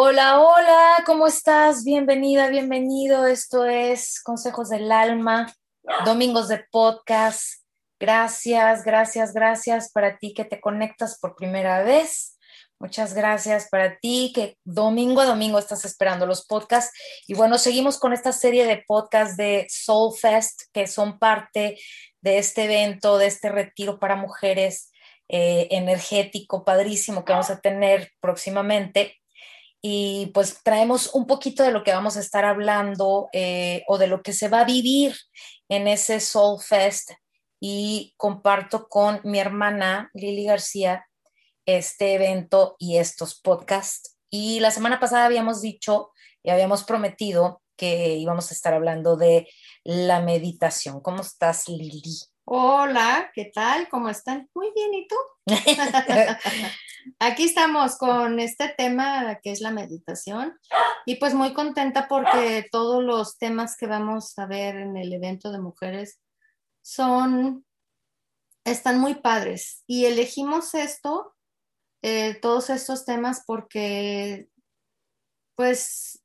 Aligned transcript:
Hola, 0.00 0.38
hola, 0.38 1.02
¿cómo 1.06 1.26
estás? 1.26 1.82
Bienvenida, 1.82 2.48
bienvenido. 2.50 3.26
Esto 3.26 3.64
es 3.64 4.22
Consejos 4.22 4.68
del 4.68 4.92
Alma, 4.92 5.52
domingos 6.04 6.46
de 6.46 6.64
podcast. 6.70 7.64
Gracias, 7.98 8.84
gracias, 8.84 9.34
gracias 9.34 9.90
para 9.90 10.16
ti 10.16 10.34
que 10.34 10.44
te 10.44 10.60
conectas 10.60 11.18
por 11.18 11.34
primera 11.34 11.82
vez. 11.82 12.38
Muchas 12.78 13.12
gracias 13.12 13.66
para 13.72 13.98
ti 13.98 14.30
que 14.32 14.56
domingo 14.62 15.20
a 15.20 15.26
domingo 15.26 15.58
estás 15.58 15.84
esperando 15.84 16.26
los 16.26 16.46
podcasts. 16.46 16.96
Y 17.26 17.34
bueno, 17.34 17.58
seguimos 17.58 17.98
con 17.98 18.12
esta 18.12 18.30
serie 18.30 18.66
de 18.66 18.84
podcasts 18.86 19.36
de 19.36 19.66
Soul 19.68 20.16
Fest 20.16 20.62
que 20.72 20.86
son 20.86 21.18
parte 21.18 21.76
de 22.20 22.38
este 22.38 22.66
evento, 22.66 23.18
de 23.18 23.26
este 23.26 23.48
retiro 23.48 23.98
para 23.98 24.14
mujeres 24.14 24.92
eh, 25.28 25.66
energético, 25.72 26.64
padrísimo 26.64 27.24
que 27.24 27.32
vamos 27.32 27.50
a 27.50 27.60
tener 27.60 28.12
próximamente 28.20 29.17
y 29.80 30.30
pues 30.34 30.62
traemos 30.62 31.14
un 31.14 31.26
poquito 31.26 31.62
de 31.62 31.70
lo 31.70 31.84
que 31.84 31.92
vamos 31.92 32.16
a 32.16 32.20
estar 32.20 32.44
hablando 32.44 33.28
eh, 33.32 33.84
o 33.86 33.98
de 33.98 34.08
lo 34.08 34.22
que 34.22 34.32
se 34.32 34.48
va 34.48 34.60
a 34.60 34.64
vivir 34.64 35.14
en 35.68 35.86
ese 35.86 36.20
Soul 36.20 36.60
Fest 36.60 37.12
y 37.60 38.14
comparto 38.16 38.88
con 38.88 39.20
mi 39.24 39.38
hermana 39.38 40.10
Lili 40.14 40.44
García 40.44 41.06
este 41.66 42.14
evento 42.14 42.76
y 42.78 42.96
estos 42.96 43.40
podcasts. 43.40 44.18
Y 44.30 44.60
la 44.60 44.70
semana 44.70 45.00
pasada 45.00 45.26
habíamos 45.26 45.60
dicho 45.60 46.10
y 46.42 46.50
habíamos 46.50 46.84
prometido 46.84 47.62
que 47.76 48.16
íbamos 48.16 48.50
a 48.50 48.54
estar 48.54 48.74
hablando 48.74 49.16
de 49.16 49.48
la 49.84 50.20
meditación. 50.20 51.00
¿Cómo 51.00 51.22
estás, 51.22 51.68
Lili? 51.68 52.18
Hola, 52.50 53.30
¿qué 53.34 53.50
tal? 53.54 53.90
¿Cómo 53.90 54.08
están? 54.08 54.48
Muy 54.54 54.72
bien, 54.74 54.94
¿y 54.94 55.06
tú? 55.06 55.16
Aquí 57.18 57.44
estamos 57.44 57.98
con 57.98 58.40
este 58.40 58.70
tema 58.70 59.38
que 59.42 59.52
es 59.52 59.60
la 59.60 59.70
meditación 59.70 60.58
y 61.04 61.16
pues 61.16 61.34
muy 61.34 61.52
contenta 61.52 62.08
porque 62.08 62.66
todos 62.72 63.04
los 63.04 63.36
temas 63.36 63.76
que 63.76 63.86
vamos 63.86 64.38
a 64.38 64.46
ver 64.46 64.76
en 64.76 64.96
el 64.96 65.12
evento 65.12 65.52
de 65.52 65.60
mujeres 65.60 66.22
son, 66.80 67.66
están 68.64 68.98
muy 68.98 69.16
padres 69.16 69.84
y 69.86 70.06
elegimos 70.06 70.72
esto, 70.72 71.36
eh, 72.00 72.32
todos 72.40 72.70
estos 72.70 73.04
temas 73.04 73.42
porque 73.46 74.48
pues 75.54 76.24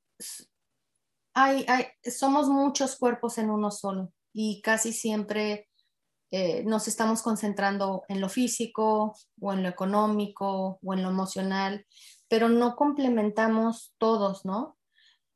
hay, 1.33 1.66
hay, 1.67 1.88
somos 2.09 2.47
muchos 2.47 2.95
cuerpos 2.95 3.38
en 3.39 3.49
uno 3.49 3.71
solo 3.71 4.13
y 4.31 4.61
casi 4.61 4.94
siempre 4.94 5.67
eh, 6.35 6.63
nos 6.65 6.87
estamos 6.87 7.21
concentrando 7.21 8.05
en 8.07 8.19
lo 8.19 8.27
físico 8.27 9.15
o 9.39 9.53
en 9.53 9.61
lo 9.61 9.69
económico 9.69 10.79
o 10.81 10.93
en 10.95 11.03
lo 11.03 11.09
emocional, 11.09 11.85
pero 12.27 12.49
no 12.49 12.75
complementamos 12.75 13.93
todos, 13.99 14.43
¿no? 14.43 14.75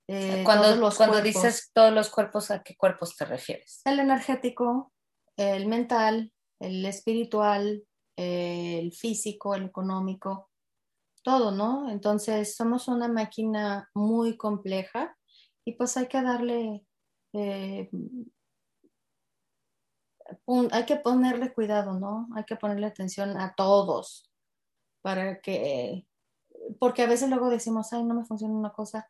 Eh, 0.07 0.41
cuando 0.43 0.75
los 0.75 0.97
cuando 0.97 1.21
dices 1.21 1.69
todos 1.71 1.93
los 1.93 2.09
cuerpos, 2.09 2.49
¿a 2.49 2.63
qué 2.63 2.75
cuerpos 2.75 3.15
te 3.15 3.25
refieres? 3.25 3.81
El 3.85 3.99
energético, 3.99 4.91
el 5.35 5.67
mental, 5.67 6.33
el 6.59 6.83
espiritual, 6.83 7.83
el 8.15 8.91
físico, 8.91 9.53
el 9.53 9.65
económico, 9.65 10.49
todo, 11.21 11.51
¿no? 11.51 11.91
Entonces 11.91 12.55
somos 12.55 12.87
una 12.87 13.07
máquina 13.07 13.87
muy 13.93 14.35
compleja 14.35 15.15
y 15.63 15.73
pues 15.73 15.95
hay 15.95 16.07
que 16.07 16.23
darle 16.23 16.87
eh, 17.33 17.87
hay 20.71 20.85
que 20.85 20.97
ponerle 20.97 21.53
cuidado, 21.53 21.99
¿no? 21.99 22.27
Hay 22.35 22.43
que 22.43 22.55
ponerle 22.55 22.87
atención 22.87 23.37
a 23.37 23.53
todos 23.55 24.29
para 25.01 25.39
que, 25.41 26.07
porque 26.79 27.03
a 27.03 27.07
veces 27.07 27.29
luego 27.29 27.49
decimos, 27.49 27.93
ay, 27.93 28.03
no 28.03 28.13
me 28.13 28.25
funciona 28.25 28.53
una 28.53 28.71
cosa, 28.71 29.09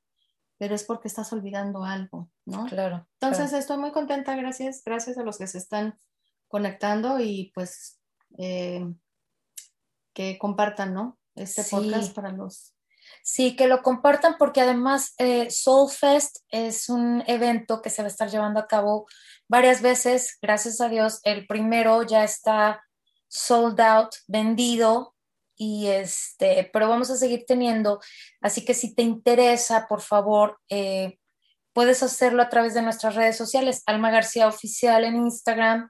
pero 0.57 0.75
es 0.75 0.83
porque 0.83 1.07
estás 1.07 1.31
olvidando 1.33 1.83
algo, 1.83 2.29
¿no? 2.45 2.65
Claro. 2.65 3.07
Entonces 3.19 3.53
estoy 3.53 3.77
muy 3.77 3.91
contenta, 3.91 4.35
gracias, 4.35 4.83
gracias 4.83 5.17
a 5.17 5.23
los 5.23 5.37
que 5.37 5.47
se 5.47 5.57
están 5.57 5.97
conectando 6.47 7.19
y 7.19 7.51
pues 7.53 7.99
eh, 8.37 8.85
que 10.13 10.37
compartan, 10.37 10.93
¿no? 10.93 11.19
Este 11.35 11.63
podcast 11.63 12.13
para 12.13 12.31
los 12.31 12.77
Sí, 13.23 13.55
que 13.55 13.67
lo 13.67 13.81
compartan 13.81 14.35
porque 14.37 14.61
además 14.61 15.13
eh, 15.17 15.49
Soul 15.49 15.89
Fest 15.89 16.37
es 16.49 16.89
un 16.89 17.23
evento 17.27 17.81
que 17.81 17.89
se 17.89 18.01
va 18.01 18.07
a 18.07 18.11
estar 18.11 18.29
llevando 18.29 18.59
a 18.59 18.67
cabo 18.67 19.07
varias 19.49 19.81
veces, 19.81 20.37
gracias 20.41 20.81
a 20.81 20.89
Dios. 20.89 21.19
El 21.23 21.47
primero 21.47 22.03
ya 22.03 22.23
está 22.23 22.83
sold 23.27 23.79
out, 23.81 24.15
vendido, 24.27 25.15
y 25.57 25.87
este, 25.87 26.69
pero 26.71 26.87
vamos 26.87 27.09
a 27.09 27.17
seguir 27.17 27.45
teniendo. 27.47 27.99
Así 28.41 28.63
que 28.63 28.73
si 28.73 28.93
te 28.93 29.01
interesa, 29.01 29.87
por 29.87 30.01
favor, 30.01 30.59
eh, 30.69 31.17
puedes 31.73 32.03
hacerlo 32.03 32.43
a 32.43 32.49
través 32.49 32.73
de 32.75 32.83
nuestras 32.83 33.15
redes 33.15 33.37
sociales, 33.37 33.81
Alma 33.87 34.11
García 34.11 34.47
Oficial 34.47 35.03
en 35.03 35.15
Instagram 35.15 35.89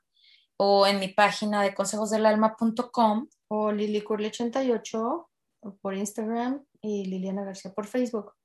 o 0.58 0.88
en 0.88 1.00
mi 1.00 1.10
página 1.10 1.62
de 1.62 1.74
consejosdelalma.com. 1.74 3.28
O 3.50 3.72
Lili 3.72 4.04
88 4.06 5.30
por 5.82 5.96
Instagram 5.96 6.66
y 6.82 7.06
Liliana 7.06 7.46
García 7.46 7.74
por 7.74 7.88
Facebook. 7.88 8.37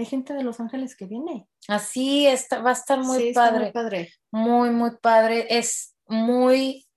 Hay 0.00 0.06
gente 0.06 0.32
de 0.32 0.42
Los 0.42 0.58
Ángeles 0.60 0.96
que 0.96 1.04
viene. 1.04 1.46
Así 1.68 2.26
está, 2.26 2.62
va 2.62 2.70
a 2.70 2.72
estar 2.72 3.00
muy 3.00 3.34
padre. 3.34 3.64
muy 3.64 3.72
padre. 3.72 4.14
Muy, 4.30 4.70
muy 4.70 4.96
padre. 4.96 5.46
Es 5.50 5.94
muy 6.06 6.88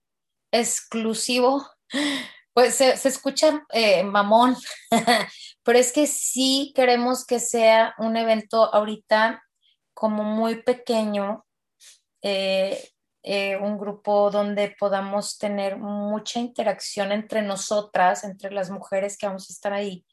exclusivo. 0.50 1.68
Pues 2.54 2.76
se, 2.76 2.92
escucha 2.92 3.66
eh, 3.72 4.04
mamón, 4.04 4.56
pero 5.64 5.78
es 5.78 5.92
que 5.92 6.06
sí 6.06 6.72
queremos 6.74 7.26
que 7.26 7.40
sea 7.40 7.94
un 7.98 8.16
evento 8.16 8.72
ahorita 8.72 9.42
como 9.92 10.22
muy 10.22 10.62
pequeño, 10.62 11.44
eh, 12.22 12.90
eh, 13.22 13.56
un 13.56 13.76
grupo 13.76 14.30
donde 14.30 14.74
podamos 14.78 15.36
tener 15.36 15.76
mucha 15.76 16.40
interacción 16.40 17.12
entre 17.12 17.42
nosotras, 17.42 18.24
entre 18.24 18.50
las 18.50 18.70
mujeres 18.70 19.18
que 19.18 19.26
vamos 19.26 19.50
a 19.50 19.52
estar 19.52 19.74
ahí 19.74 20.06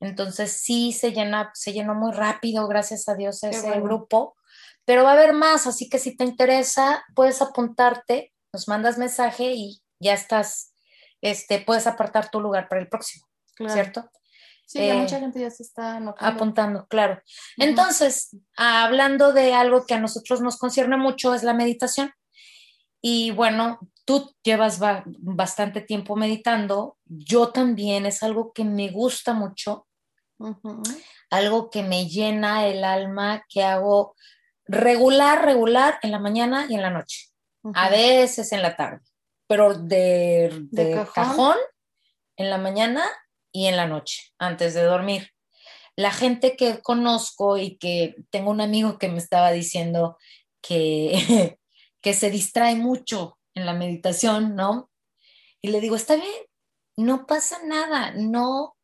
entonces 0.00 0.52
sí 0.52 0.92
se 0.92 1.12
llena, 1.12 1.50
se 1.54 1.72
llenó 1.72 1.94
muy 1.94 2.12
rápido, 2.12 2.68
gracias 2.68 3.08
a 3.08 3.14
Dios, 3.14 3.42
ese 3.42 3.80
grupo. 3.80 4.36
Pero 4.84 5.02
va 5.02 5.10
a 5.10 5.14
haber 5.14 5.32
más, 5.32 5.66
así 5.66 5.88
que 5.88 5.98
si 5.98 6.16
te 6.16 6.24
interesa, 6.24 7.04
puedes 7.14 7.42
apuntarte, 7.42 8.32
nos 8.52 8.68
mandas 8.68 8.98
mensaje 8.98 9.52
y 9.52 9.82
ya 9.98 10.14
estás, 10.14 10.74
este, 11.20 11.60
puedes 11.60 11.86
apartar 11.86 12.30
tu 12.30 12.40
lugar 12.40 12.68
para 12.68 12.80
el 12.80 12.88
próximo, 12.88 13.26
¿cierto? 13.68 14.08
Sí, 14.66 14.80
eh, 14.80 14.94
mucha 14.94 15.20
gente 15.20 15.40
ya 15.40 15.50
se 15.50 15.62
está 15.62 15.96
apuntando, 16.18 16.86
claro. 16.86 17.20
Entonces, 17.56 18.36
hablando 18.56 19.32
de 19.32 19.54
algo 19.54 19.86
que 19.86 19.94
a 19.94 20.00
nosotros 20.00 20.40
nos 20.40 20.58
concierne 20.58 20.96
mucho, 20.96 21.34
es 21.34 21.42
la 21.42 21.54
meditación. 21.54 22.12
Y 23.00 23.30
bueno, 23.30 23.78
tú 24.04 24.34
llevas 24.42 24.80
bastante 25.04 25.80
tiempo 25.80 26.16
meditando, 26.16 26.96
yo 27.04 27.50
también, 27.50 28.06
es 28.06 28.22
algo 28.22 28.52
que 28.52 28.64
me 28.64 28.90
gusta 28.90 29.34
mucho, 29.34 29.85
algo 31.30 31.70
que 31.70 31.82
me 31.82 32.06
llena 32.06 32.66
el 32.66 32.84
alma, 32.84 33.44
que 33.48 33.62
hago 33.62 34.14
regular, 34.66 35.44
regular 35.44 35.98
en 36.02 36.10
la 36.10 36.18
mañana 36.18 36.66
y 36.68 36.74
en 36.74 36.82
la 36.82 36.90
noche, 36.90 37.28
a 37.74 37.88
veces 37.88 38.52
en 38.52 38.62
la 38.62 38.76
tarde, 38.76 39.00
pero 39.46 39.74
de, 39.74 40.68
cajón? 41.14 41.56
en 42.36 42.50
la 42.50 42.58
mañana 42.58 43.04
y 43.52 43.66
en 43.66 43.76
la 43.76 43.86
noche, 43.86 44.32
antes 44.38 44.74
de 44.74 44.82
dormir. 44.82 45.30
La 45.96 46.10
gente 46.10 46.56
que 46.56 46.82
conozco 46.82 47.56
y 47.56 47.78
que 47.78 48.16
tengo 48.30 48.50
un 48.50 48.60
amigo 48.60 48.98
que 48.98 49.08
me 49.08 49.18
estaba 49.18 49.50
diciendo 49.52 50.18
que, 50.60 51.56
que 52.02 52.12
se 52.12 52.30
distrae 52.30 52.76
mucho 52.76 53.38
en 53.54 53.64
la 53.64 53.72
meditación, 53.72 54.54
¿no? 54.54 54.90
Y 55.62 55.68
le 55.68 55.80
digo, 55.80 55.96
está 55.96 56.16
bien, 56.16 56.44
no 56.96 57.26
pasa 57.26 57.58
nada, 57.64 58.12
no, 58.14 58.75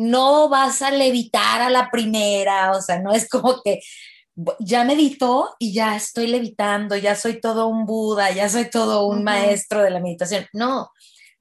no 0.00 0.48
vas 0.48 0.82
a 0.82 0.90
levitar 0.90 1.60
a 1.60 1.70
la 1.70 1.90
primera, 1.90 2.72
o 2.72 2.80
sea, 2.80 3.00
no 3.00 3.12
es 3.12 3.28
como 3.28 3.60
que 3.62 3.80
ya 4.58 4.84
medito 4.84 5.54
y 5.58 5.72
ya 5.72 5.96
estoy 5.96 6.26
levitando, 6.26 6.96
ya 6.96 7.14
soy 7.14 7.40
todo 7.40 7.66
un 7.68 7.84
Buda, 7.84 8.30
ya 8.30 8.48
soy 8.48 8.70
todo 8.70 9.06
un 9.06 9.22
maestro 9.22 9.82
de 9.82 9.90
la 9.90 10.00
meditación. 10.00 10.46
No, 10.52 10.90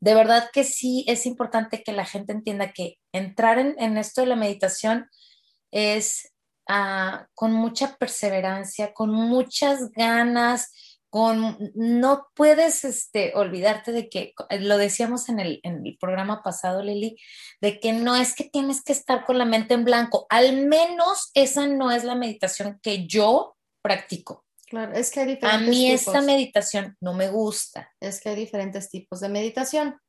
de 0.02 0.14
verdad 0.16 0.50
que 0.52 0.64
sí 0.64 1.06
es 1.08 1.26
importante 1.26 1.84
que 1.84 1.94
la 1.94 2.06
gente 2.06 2.34
entienda 2.34 2.72
que 2.72 2.98
entrar 3.14 3.60
en, 3.60 3.98
esto 3.98 4.22
de 4.22 4.28
la 4.28 4.36
meditación 4.36 5.10
es 5.72 6.34
ah, 6.68 7.28
con 7.36 7.54
mucha 7.54 7.96
perseverancia, 7.96 8.94
con 8.94 9.12
muchas 9.12 9.92
ganas, 9.92 10.72
con, 11.10 11.72
no 11.74 12.28
puedes 12.36 12.84
este, 12.84 13.34
olvidarte 13.36 13.92
de 13.92 14.10
que, 14.10 14.34
lo 14.60 14.78
decíamos 14.78 15.30
en 15.30 15.40
el, 15.40 15.60
en 15.64 15.86
el 15.86 15.98
programa 15.98 16.44
pasado, 16.44 16.84
Lili, 16.84 17.18
de 17.62 17.80
que 17.80 17.94
no 17.94 18.16
es 18.16 18.36
que 18.36 18.44
tienes 18.44 18.84
que 18.84 18.94
estar 18.94 19.26
con 19.26 19.38
la 19.38 19.46
mente 19.46 19.74
en 19.74 19.86
blanco, 19.86 20.28
al 20.30 20.68
menos 20.68 21.32
esa 21.34 21.68
no 21.68 21.92
es 21.92 22.04
la 22.04 22.16
meditación 22.16 22.80
que 22.82 23.08
yo 23.08 23.58
practico. 23.82 24.46
Claro, 24.68 24.94
es 24.94 25.10
que 25.10 25.22
hay 25.22 25.28
diferentes 25.28 25.68
A 25.68 25.70
mí 25.70 25.92
esta 25.92 26.22
meditación 26.22 26.96
no 27.02 27.14
me 27.14 27.30
gusta. 27.30 27.92
Es 28.00 28.22
que 28.22 28.30
hay 28.30 28.36
diferentes 28.36 28.92
tipos 28.92 29.20
de 29.20 29.30
meditación. 29.30 30.00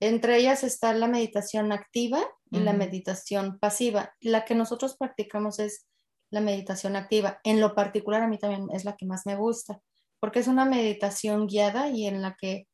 Entre 0.00 0.36
ellas 0.36 0.64
está 0.64 0.92
la 0.92 1.06
meditación 1.06 1.72
activa 1.72 2.22
y 2.50 2.58
la 2.58 2.74
meditación 2.74 3.58
pasiva. 3.58 4.14
La 4.20 4.44
que 4.44 4.54
nosotros 4.54 4.96
practicamos 4.98 5.60
es 5.60 5.86
la 6.30 6.40
meditación 6.40 6.96
activa. 6.96 7.40
En 7.44 7.60
lo 7.60 7.74
particular, 7.74 8.22
a 8.22 8.26
mí 8.26 8.36
también 8.36 8.66
es 8.72 8.84
la 8.84 8.96
que 8.96 9.06
más 9.06 9.24
me 9.24 9.36
gusta, 9.36 9.80
porque 10.22 10.38
es 10.38 10.46
una 10.46 10.64
meditación 10.64 11.48
guiada 11.48 11.88
y 11.88 12.06
en 12.06 12.22
la 12.22 12.36
que 12.40 12.68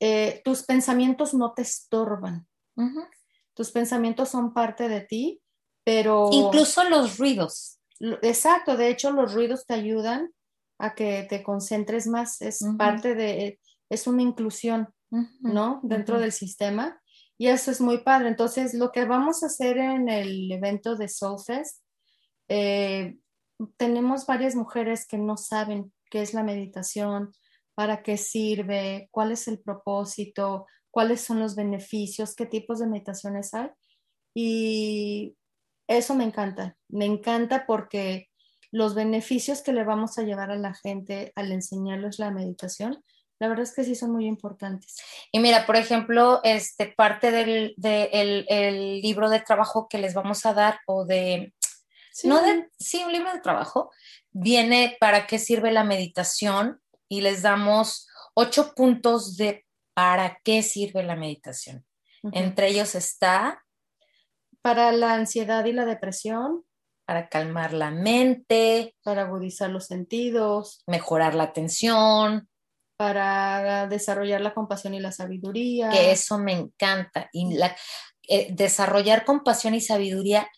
eh, 0.00 0.40
tus 0.46 0.62
pensamientos 0.62 1.34
no 1.34 1.52
te 1.52 1.60
estorban. 1.60 2.48
Tus 3.52 3.70
pensamientos 3.70 4.30
son 4.30 4.54
parte 4.54 4.88
de 4.88 5.02
ti, 5.02 5.42
pero... 5.84 6.30
Incluso 6.32 6.88
los 6.88 7.18
ruidos. 7.18 7.80
Exacto, 8.22 8.78
de 8.78 8.88
hecho 8.88 9.10
los 9.10 9.34
ruidos 9.34 9.66
te 9.66 9.74
ayudan 9.74 10.32
a 10.78 10.94
que 10.94 11.26
te 11.28 11.42
concentres 11.42 12.06
más, 12.06 12.40
es 12.40 12.60
parte 12.78 13.14
de, 13.14 13.60
es 13.90 14.06
una 14.06 14.22
inclusión, 14.22 14.88
¿no? 15.40 15.80
Dentro 15.82 16.18
del 16.18 16.32
sistema. 16.32 16.98
Y 17.36 17.48
eso 17.48 17.70
es 17.70 17.82
muy 17.82 17.98
padre. 17.98 18.28
Entonces, 18.28 18.72
lo 18.72 18.90
que 18.90 19.04
vamos 19.04 19.42
a 19.42 19.46
hacer 19.48 19.76
en 19.76 20.08
el 20.08 20.50
evento 20.50 20.96
de 20.96 21.08
Soulfest, 21.08 21.82
eh, 22.48 23.18
tenemos 23.76 24.24
varias 24.24 24.56
mujeres 24.56 25.06
que 25.06 25.18
no 25.18 25.36
saben 25.36 25.92
qué 26.10 26.22
es 26.22 26.34
la 26.34 26.42
meditación, 26.42 27.32
para 27.74 28.02
qué 28.02 28.16
sirve, 28.16 29.08
cuál 29.10 29.32
es 29.32 29.48
el 29.48 29.60
propósito, 29.60 30.66
cuáles 30.90 31.20
son 31.20 31.40
los 31.40 31.54
beneficios, 31.54 32.34
qué 32.34 32.46
tipos 32.46 32.80
de 32.80 32.86
meditaciones 32.86 33.54
hay. 33.54 33.70
Y 34.34 35.36
eso 35.86 36.14
me 36.14 36.24
encanta, 36.24 36.76
me 36.88 37.04
encanta 37.04 37.66
porque 37.66 38.28
los 38.70 38.94
beneficios 38.94 39.62
que 39.62 39.72
le 39.72 39.84
vamos 39.84 40.18
a 40.18 40.22
llevar 40.22 40.50
a 40.50 40.56
la 40.56 40.74
gente 40.74 41.32
al 41.36 41.52
enseñarles 41.52 42.18
la 42.18 42.30
meditación, 42.30 43.02
la 43.40 43.48
verdad 43.48 43.62
es 43.62 43.74
que 43.74 43.84
sí 43.84 43.94
son 43.94 44.12
muy 44.12 44.26
importantes. 44.26 44.96
Y 45.32 45.38
mira, 45.38 45.64
por 45.64 45.76
ejemplo, 45.76 46.40
este, 46.42 46.88
parte 46.88 47.30
del 47.30 47.74
el, 47.78 49.00
libro 49.00 49.30
de 49.30 49.40
trabajo 49.40 49.86
que 49.88 49.98
les 49.98 50.14
vamos 50.14 50.44
a 50.44 50.54
dar 50.54 50.80
o 50.86 51.04
de, 51.04 51.54
no 52.24 52.42
de, 52.42 52.68
sí, 52.78 53.02
un 53.04 53.12
libro 53.12 53.32
de 53.32 53.40
trabajo, 53.40 53.90
viene 54.30 54.96
para 55.00 55.26
qué 55.26 55.38
sirve 55.38 55.72
la 55.72 55.84
meditación 55.84 56.80
y 57.08 57.20
les 57.20 57.42
damos 57.42 58.08
ocho 58.34 58.74
puntos 58.74 59.36
de 59.36 59.66
para 59.94 60.38
qué 60.44 60.62
sirve 60.62 61.02
la 61.02 61.16
meditación. 61.16 61.84
Entre 62.32 62.68
ellos 62.68 62.94
está... 62.94 63.64
Para 64.62 64.92
la 64.92 65.14
ansiedad 65.14 65.64
y 65.64 65.72
la 65.72 65.84
depresión, 65.84 66.64
para 67.06 67.28
calmar 67.28 67.72
la 67.72 67.90
mente, 67.90 68.96
para 69.02 69.22
agudizar 69.22 69.70
los 69.70 69.86
sentidos, 69.86 70.82
mejorar 70.86 71.34
la 71.34 71.44
atención, 71.44 72.48
para 72.96 73.86
desarrollar 73.86 74.40
la 74.40 74.54
compasión 74.54 74.94
y 74.94 75.00
la 75.00 75.12
sabiduría. 75.12 75.90
Que 75.90 76.10
eso 76.10 76.38
me 76.38 76.52
encanta. 76.52 77.30
Y 77.32 77.54
la, 77.54 77.74
eh, 78.30 78.48
desarrollar 78.50 79.24
compasión 79.24 79.74
y 79.74 79.80
sabiduría 79.80 80.50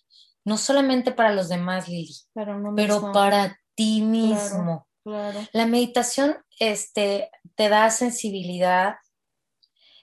no 0.44 0.56
solamente 0.56 1.12
para 1.12 1.32
los 1.32 1.48
demás, 1.48 1.88
Lili, 1.88 2.14
pero, 2.76 3.12
para 3.12 3.58
ti 3.74 4.02
mismo. 4.02 4.86
La 5.04 5.66
meditación 5.66 6.36
este, 6.58 7.30
te 7.54 7.68
da 7.68 7.90
sensibilidad, 7.90 8.96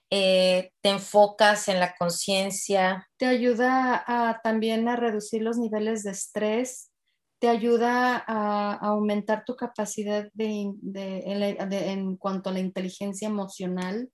eh, 0.09 0.71
te 0.81 0.89
enfocas 0.89 1.67
en 1.67 1.79
la 1.79 1.95
conciencia. 1.95 3.07
Te 3.17 3.25
ayuda 3.25 4.03
a, 4.07 4.41
también 4.41 4.87
a 4.87 4.95
reducir 4.95 5.41
los 5.41 5.57
niveles 5.57 6.03
de 6.03 6.11
estrés, 6.11 6.91
te 7.39 7.49
ayuda 7.49 8.23
a, 8.25 8.73
aumentar 8.75 9.43
tu 9.45 9.55
capacidad 9.55 10.27
de, 10.33 10.71
en 10.81 12.17
cuanto 12.17 12.49
a 12.49 12.53
la 12.53 12.59
inteligencia 12.59 13.27
emocional. 13.27 14.09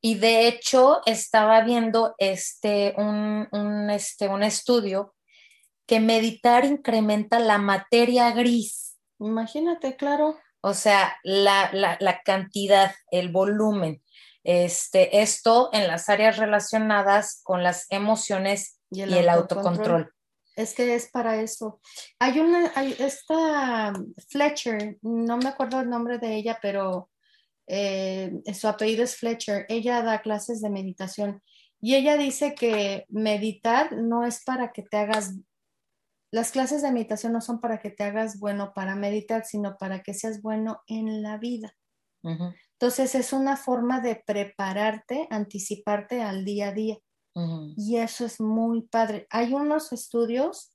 Y 0.00 0.14
de 0.14 0.48
hecho, 0.48 1.00
estaba 1.06 1.62
viendo 1.62 2.14
este, 2.18 2.94
un, 2.96 3.90
este, 3.90 4.28
un 4.28 4.42
estudio 4.42 5.14
que 5.88 5.98
meditar 5.98 6.64
incrementa 6.64 7.40
la 7.40 7.58
materia 7.58 8.30
gris. 8.30 8.96
Imagínate, 9.18 9.96
claro. 9.96 10.38
O 10.60 10.74
sea, 10.74 11.16
la, 11.24 11.70
la 11.72 12.22
cantidad, 12.22 12.94
el 13.10 13.30
volumen. 13.30 14.02
Este, 14.44 15.20
esto 15.20 15.68
en 15.72 15.86
las 15.88 16.08
áreas 16.08 16.38
relacionadas 16.38 17.42
con 17.42 17.62
las 17.62 17.86
emociones 17.90 18.80
y 18.90 19.02
el, 19.02 19.28
autocontrol. 19.28 20.12
Es 20.56 20.74
que 20.74 20.94
es 20.94 21.10
para 21.10 21.40
eso. 21.40 21.80
Hay 22.18 22.40
una, 22.40 22.72
hay 22.74 22.96
esta 22.98 23.92
Fletcher, 24.28 24.96
no 25.02 25.36
me 25.36 25.48
acuerdo 25.48 25.80
el 25.80 25.90
nombre 25.90 26.18
de 26.18 26.34
ella, 26.36 26.58
pero 26.62 27.10
eh, 27.66 28.32
su 28.58 28.68
apellido 28.68 29.04
es 29.04 29.16
Fletcher. 29.16 29.66
Ella 29.68 30.02
da 30.02 30.22
clases 30.22 30.62
de 30.62 30.70
meditación 30.70 31.42
y 31.80 31.96
ella 31.96 32.16
dice 32.16 32.54
que 32.54 33.04
meditar 33.08 33.92
no 33.92 34.24
es 34.24 34.42
para 34.42 34.72
que 34.72 34.82
te 34.82 34.96
hagas, 34.96 35.34
las 36.30 36.50
clases 36.50 36.82
de 36.82 36.92
meditación 36.92 37.32
no 37.32 37.40
son 37.40 37.60
para 37.60 37.78
que 37.78 37.90
te 37.90 38.04
hagas 38.04 38.38
bueno 38.38 38.72
para 38.74 38.96
meditar, 38.96 39.44
sino 39.44 39.76
para 39.78 40.02
que 40.02 40.14
seas 40.14 40.42
bueno 40.42 40.82
en 40.86 41.22
la 41.22 41.38
vida. 41.38 41.74
Entonces 42.22 43.14
es 43.14 43.32
una 43.32 43.56
forma 43.56 44.00
de 44.00 44.22
prepararte, 44.26 45.26
anticiparte 45.30 46.22
al 46.22 46.44
día 46.44 46.68
a 46.68 46.72
día. 46.72 46.98
Y 47.76 47.98
eso 47.98 48.26
es 48.26 48.40
muy 48.40 48.82
padre. 48.82 49.26
Hay 49.30 49.54
unos 49.54 49.92
estudios 49.92 50.72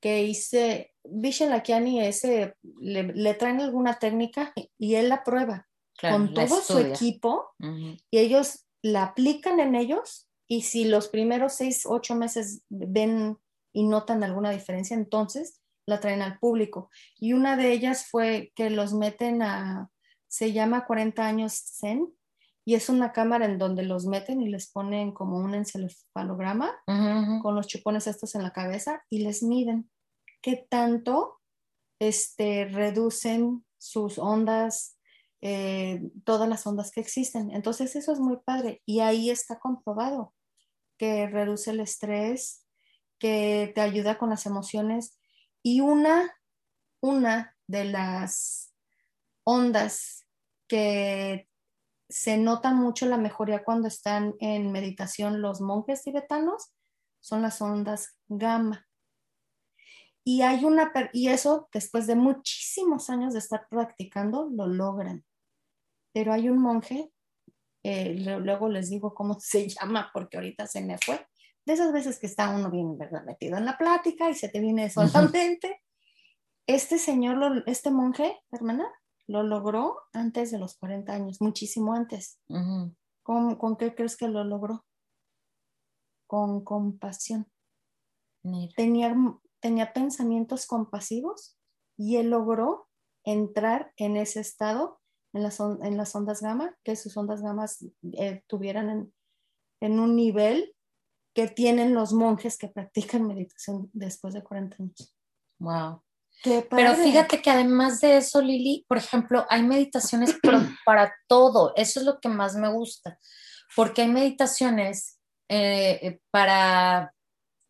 que 0.00 0.22
hice, 0.22 0.94
Vishen 1.04 1.50
Lakiani 1.50 2.00
ese, 2.00 2.54
le, 2.80 3.34
traen 3.34 3.60
alguna 3.60 3.98
técnica 3.98 4.52
y 4.78 4.94
él 4.94 5.08
la 5.08 5.24
prueba 5.24 5.68
con 6.00 6.32
todo 6.32 6.60
su 6.60 6.78
equipo 6.78 7.50
y 7.58 8.18
ellos 8.18 8.66
la 8.82 9.02
aplican 9.02 9.58
en 9.58 9.74
ellos 9.74 10.28
y 10.46 10.62
si 10.62 10.84
los 10.84 11.08
primeros 11.08 11.54
seis, 11.54 11.84
ocho 11.86 12.14
meses 12.14 12.62
ven 12.68 13.36
y 13.76 13.84
notan 13.84 14.24
alguna 14.24 14.52
diferencia, 14.52 14.96
entonces 14.96 15.60
la 15.84 16.00
traen 16.00 16.22
al 16.22 16.38
público. 16.38 16.88
Y 17.18 17.34
una 17.34 17.58
de 17.58 17.72
ellas 17.72 18.06
fue 18.10 18.50
que 18.56 18.70
los 18.70 18.94
meten 18.94 19.42
a 19.42 19.90
se 20.28 20.54
llama 20.54 20.86
40 20.86 21.26
años 21.26 21.52
Zen 21.78 22.08
y 22.64 22.74
es 22.74 22.88
una 22.88 23.12
cámara 23.12 23.44
en 23.44 23.58
donde 23.58 23.82
los 23.82 24.06
meten 24.06 24.40
y 24.40 24.48
les 24.48 24.72
ponen 24.72 25.12
como 25.12 25.36
un 25.36 25.54
encefalograma 25.54 26.74
con 27.42 27.54
los 27.54 27.66
chupones 27.66 28.06
estos 28.06 28.34
en 28.34 28.42
la 28.42 28.54
cabeza 28.54 29.04
y 29.10 29.18
les 29.18 29.42
miden 29.42 29.90
qué 30.40 30.66
tanto 30.70 31.38
este, 32.00 32.64
reducen 32.64 33.66
sus 33.76 34.18
ondas, 34.18 34.98
eh, 35.42 36.00
todas 36.24 36.48
las 36.48 36.66
ondas 36.66 36.90
que 36.92 37.00
existen. 37.00 37.50
Entonces 37.50 37.94
eso 37.94 38.10
es 38.10 38.20
muy 38.20 38.38
padre 38.42 38.80
y 38.86 39.00
ahí 39.00 39.28
está 39.28 39.58
comprobado 39.58 40.32
que 40.98 41.26
reduce 41.26 41.72
el 41.72 41.80
estrés, 41.80 42.65
que 43.18 43.72
te 43.74 43.80
ayuda 43.80 44.18
con 44.18 44.30
las 44.30 44.46
emociones 44.46 45.18
y 45.62 45.80
una, 45.80 46.34
una 47.00 47.56
de 47.66 47.84
las 47.84 48.74
ondas 49.44 50.26
que 50.68 51.48
se 52.08 52.36
nota 52.38 52.72
mucho 52.72 53.06
la 53.06 53.18
mejoría 53.18 53.64
cuando 53.64 53.88
están 53.88 54.34
en 54.40 54.70
meditación 54.70 55.42
los 55.42 55.60
monjes 55.60 56.02
tibetanos 56.02 56.72
son 57.20 57.42
las 57.42 57.60
ondas 57.60 58.18
gamma. 58.28 58.86
Y 60.24 60.42
hay 60.42 60.64
una 60.64 60.92
y 61.12 61.28
eso 61.28 61.68
después 61.72 62.06
de 62.06 62.16
muchísimos 62.16 63.10
años 63.10 63.32
de 63.32 63.38
estar 63.38 63.68
practicando 63.68 64.48
lo 64.50 64.66
logran. 64.66 65.24
Pero 66.12 66.32
hay 66.32 66.48
un 66.48 66.58
monje, 66.58 67.12
eh, 67.84 68.14
luego 68.40 68.68
les 68.68 68.90
digo 68.90 69.14
cómo 69.14 69.36
se 69.40 69.68
llama 69.68 70.10
porque 70.12 70.36
ahorita 70.36 70.66
se 70.66 70.80
me 70.82 70.98
fue. 70.98 71.26
De 71.66 71.72
esas 71.72 71.92
veces 71.92 72.20
que 72.20 72.26
está 72.26 72.50
uno 72.50 72.70
bien 72.70 72.96
¿verdad? 72.96 73.24
metido 73.24 73.58
en 73.58 73.64
la 73.64 73.76
plática 73.76 74.30
y 74.30 74.34
se 74.34 74.48
te 74.48 74.60
viene 74.60 74.88
solamente. 74.88 75.82
Este 76.68 76.98
señor, 76.98 77.64
este 77.66 77.90
monje, 77.90 78.40
hermana, 78.52 78.88
lo 79.26 79.42
logró 79.42 79.98
antes 80.12 80.50
de 80.50 80.58
los 80.58 80.76
40 80.78 81.12
años, 81.12 81.40
muchísimo 81.40 81.92
antes. 81.92 82.40
¿Con, 83.22 83.76
qué 83.76 83.94
crees 83.94 84.16
que 84.16 84.28
lo 84.28 84.44
logró? 84.44 84.84
Con 86.28 86.62
compasión. 86.62 87.50
Tenía, 88.76 89.14
tenía 89.60 89.92
pensamientos 89.92 90.66
compasivos 90.66 91.58
y 91.96 92.16
él 92.16 92.30
logró 92.30 92.88
entrar 93.24 93.92
en 93.96 94.16
ese 94.16 94.38
estado, 94.38 95.00
en 95.32 95.42
las, 95.42 95.58
en 95.58 95.96
las 95.96 96.14
ondas 96.14 96.42
gamma, 96.42 96.76
que 96.84 96.94
sus 96.94 97.16
ondas 97.16 97.42
gamas 97.42 97.84
eh, 98.12 98.44
tuvieran 98.46 98.90
en, 98.90 99.14
en 99.80 99.98
un 99.98 100.14
nivel 100.14 100.75
que 101.36 101.48
tienen 101.48 101.92
los 101.92 102.14
monjes 102.14 102.56
que 102.56 102.68
practican 102.68 103.26
meditación 103.26 103.90
después 103.92 104.32
de 104.32 104.42
40 104.42 104.76
años. 104.80 105.14
Wow. 105.58 106.02
Pero 106.42 106.94
fíjate 106.94 107.42
que 107.42 107.50
además 107.50 108.00
de 108.00 108.16
eso, 108.16 108.40
Lili, 108.40 108.86
por 108.88 108.96
ejemplo, 108.96 109.44
hay 109.50 109.62
meditaciones 109.62 110.34
para 110.86 111.14
todo. 111.28 111.74
Eso 111.76 112.00
es 112.00 112.06
lo 112.06 112.20
que 112.20 112.30
más 112.30 112.54
me 112.54 112.72
gusta, 112.72 113.18
porque 113.76 114.00
hay 114.00 114.08
meditaciones 114.08 115.20
eh, 115.50 116.20
para, 116.30 117.12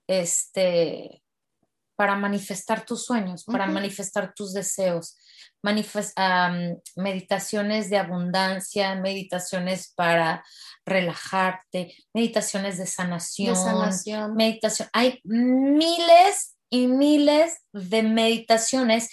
este, 0.06 1.25
para 1.96 2.14
manifestar 2.14 2.84
tus 2.84 3.04
sueños, 3.04 3.44
para 3.44 3.66
manifestar 3.66 4.32
tus 4.34 4.52
deseos, 4.52 5.16
meditaciones 5.62 7.90
de 7.90 7.96
abundancia, 7.96 8.94
meditaciones 8.94 9.92
para 9.96 10.44
relajarte, 10.84 11.96
meditaciones 12.14 12.78
de 12.78 12.86
sanación, 12.86 13.54
de 13.54 13.56
sanación. 13.56 14.34
meditación. 14.34 14.88
Hay 14.92 15.20
miles 15.24 16.56
y 16.68 16.86
miles 16.86 17.58
de 17.72 18.02
meditaciones 18.02 19.08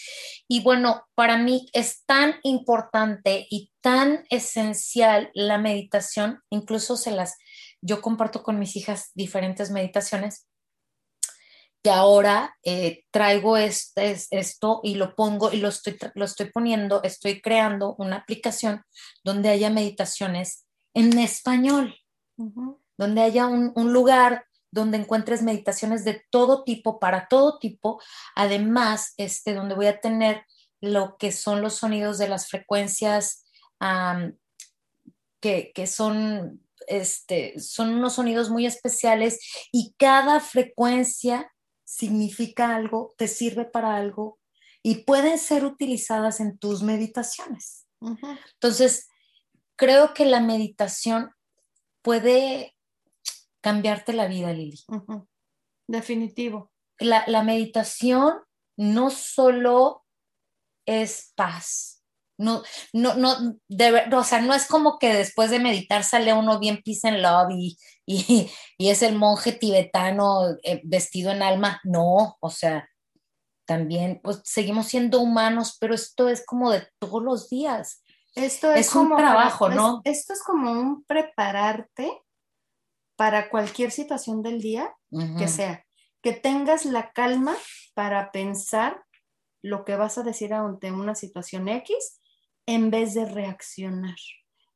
y 0.47 0.61
bueno, 0.61 1.03
para 1.15 1.37
mí 1.37 1.69
es 1.73 2.03
tan 2.05 2.35
importante 2.43 3.47
y 3.49 3.71
tan 3.81 4.25
esencial 4.29 5.31
la 5.33 5.57
meditación, 5.57 6.41
incluso 6.49 6.97
se 6.97 7.11
las, 7.11 7.37
yo 7.81 8.01
comparto 8.01 8.43
con 8.43 8.59
mis 8.59 8.75
hijas 8.75 9.11
diferentes 9.13 9.71
meditaciones 9.71 10.47
que 11.83 11.91
ahora 11.91 12.57
eh, 12.63 13.03
traigo 13.11 13.57
este, 13.57 14.15
esto 14.31 14.79
y 14.83 14.95
lo 14.95 15.15
pongo 15.15 15.51
y 15.51 15.57
lo 15.57 15.67
estoy, 15.67 15.97
lo 16.15 16.23
estoy 16.23 16.49
poniendo, 16.49 17.03
estoy 17.03 17.41
creando 17.41 17.95
una 17.99 18.15
aplicación 18.17 18.83
donde 19.23 19.49
haya 19.49 19.69
meditaciones 19.69 20.65
en 20.93 21.17
español, 21.19 21.95
donde 22.97 23.21
haya 23.21 23.47
un, 23.47 23.73
un, 23.75 23.91
lugar 23.91 24.45
donde 24.71 24.97
encuentres 24.97 25.43
meditaciones 25.43 26.05
de 26.05 26.23
todo 26.29 26.63
tipo, 26.63 26.99
para 26.99 27.27
todo 27.27 27.59
tipo, 27.59 28.01
además, 28.33 29.13
este, 29.17 29.53
donde 29.53 29.75
voy 29.75 29.87
a 29.87 29.99
tener 29.99 30.45
lo 30.79 31.17
que 31.17 31.31
son 31.31 31.61
los 31.61 31.75
sonidos 31.75 32.17
de 32.17 32.27
las 32.29 32.47
frecuencias 32.47 33.45
que, 35.41 35.71
que 35.75 35.87
son, 35.87 36.61
este, 36.87 37.59
son 37.59 37.93
unos 37.93 38.13
sonidos 38.13 38.49
muy 38.49 38.65
especiales 38.65 39.39
y 39.71 39.93
cada 39.97 40.39
frecuencia 40.39 41.52
significa 41.93 42.75
algo, 42.75 43.13
te 43.17 43.27
sirve 43.27 43.65
para 43.65 43.95
algo 43.95 44.39
y 44.81 45.03
pueden 45.03 45.37
ser 45.37 45.63
utilizadas 45.63 46.39
en 46.39 46.57
tus 46.57 46.81
meditaciones. 46.81 47.87
Entonces, 48.53 49.07
creo 49.75 50.13
que 50.13 50.25
la 50.25 50.41
meditación 50.41 51.31
puede 52.01 52.75
cambiarte 53.61 54.13
la 54.13 54.27
vida, 54.27 54.51
Lili. 54.51 54.79
Definitivo. 55.87 56.71
La, 56.97 57.23
la, 57.27 57.43
meditación 57.43 58.39
no 58.75 59.09
solo 59.09 60.03
es 60.85 61.31
paz. 61.35 62.02
No, 62.37 62.63
no, 62.93 63.15
no, 63.15 63.37
o 64.17 64.23
sea, 64.23 64.41
no 64.41 64.53
es 64.53 64.67
como 64.67 64.97
que 64.97 65.13
después 65.13 65.51
de 65.51 65.59
meditar 65.59 66.03
sale 66.03 66.33
uno 66.33 66.59
bien 66.59 66.81
peace 66.83 67.07
and 67.07 67.19
love 67.19 67.51
y, 67.51 67.77
y, 68.77 68.89
es 68.89 69.01
el 69.01 69.15
monje 69.15 69.51
tibetano 69.51 70.57
eh, 70.63 70.81
vestido 70.83 71.31
en 71.31 71.43
alma. 71.43 71.79
No, 71.83 72.37
o 72.39 72.49
sea, 72.49 72.89
también 73.65 74.19
pues, 74.23 74.41
seguimos 74.43 74.87
siendo 74.87 75.19
humanos, 75.19 75.77
pero 75.79 75.93
esto 75.93 76.27
es 76.27 76.45
como 76.45 76.71
de 76.71 76.87
todos 76.99 77.23
los 77.23 77.49
días. 77.49 78.03
Esto 78.35 78.71
es, 78.71 78.89
como 78.89 79.15
un 79.15 79.21
trabajo, 79.21 79.69
¿no? 79.69 80.01
esto 80.05 80.33
es 80.33 80.41
como 80.41 80.71
un 80.71 81.03
prepararte 81.03 82.23
para 83.15 83.49
cualquier 83.49 83.91
situación 83.91 84.41
del 84.41 84.59
día 84.59 84.91
que 85.37 85.47
sea, 85.47 85.85
que 86.23 86.33
tengas 86.33 86.85
la 86.85 87.11
calma 87.11 87.55
para 87.93 88.31
pensar 88.31 89.03
lo 89.61 89.85
que 89.85 89.95
vas 89.95 90.17
a 90.17 90.23
decir 90.23 90.51
ante 90.53 90.91
una 90.91 91.13
situación 91.13 91.69
X 91.69 92.21
en 92.65 92.91
vez 92.91 93.13
de 93.13 93.25
reaccionar. 93.25 94.15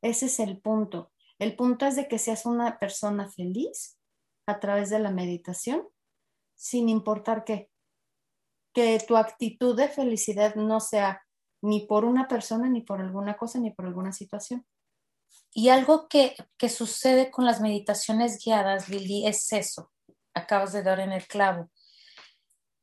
Ese 0.01 0.27
es 0.27 0.39
el 0.39 0.59
punto. 0.59 1.11
El 1.39 1.55
punto 1.55 1.85
es 1.85 1.95
de 1.95 2.07
que 2.07 2.19
seas 2.19 2.45
una 2.45 2.79
persona 2.79 3.29
feliz 3.29 3.97
a 4.47 4.59
través 4.59 4.89
de 4.89 4.99
la 4.99 5.11
meditación, 5.11 5.87
sin 6.55 6.89
importar 6.89 7.43
qué. 7.43 7.69
Que 8.73 8.99
tu 9.05 9.17
actitud 9.17 9.75
de 9.75 9.87
felicidad 9.87 10.55
no 10.55 10.79
sea 10.79 11.21
ni 11.61 11.85
por 11.85 12.05
una 12.05 12.27
persona, 12.27 12.69
ni 12.69 12.81
por 12.81 13.01
alguna 13.01 13.35
cosa, 13.37 13.59
ni 13.59 13.71
por 13.71 13.85
alguna 13.85 14.11
situación. 14.11 14.65
Y 15.53 15.69
algo 15.69 16.07
que, 16.07 16.35
que 16.57 16.69
sucede 16.69 17.31
con 17.31 17.45
las 17.45 17.61
meditaciones 17.61 18.43
guiadas, 18.43 18.89
Lili, 18.89 19.25
es 19.27 19.51
eso. 19.53 19.91
Acabas 20.33 20.71
de 20.73 20.83
dar 20.83 20.99
en 20.99 21.11
el 21.11 21.25
clavo. 21.27 21.69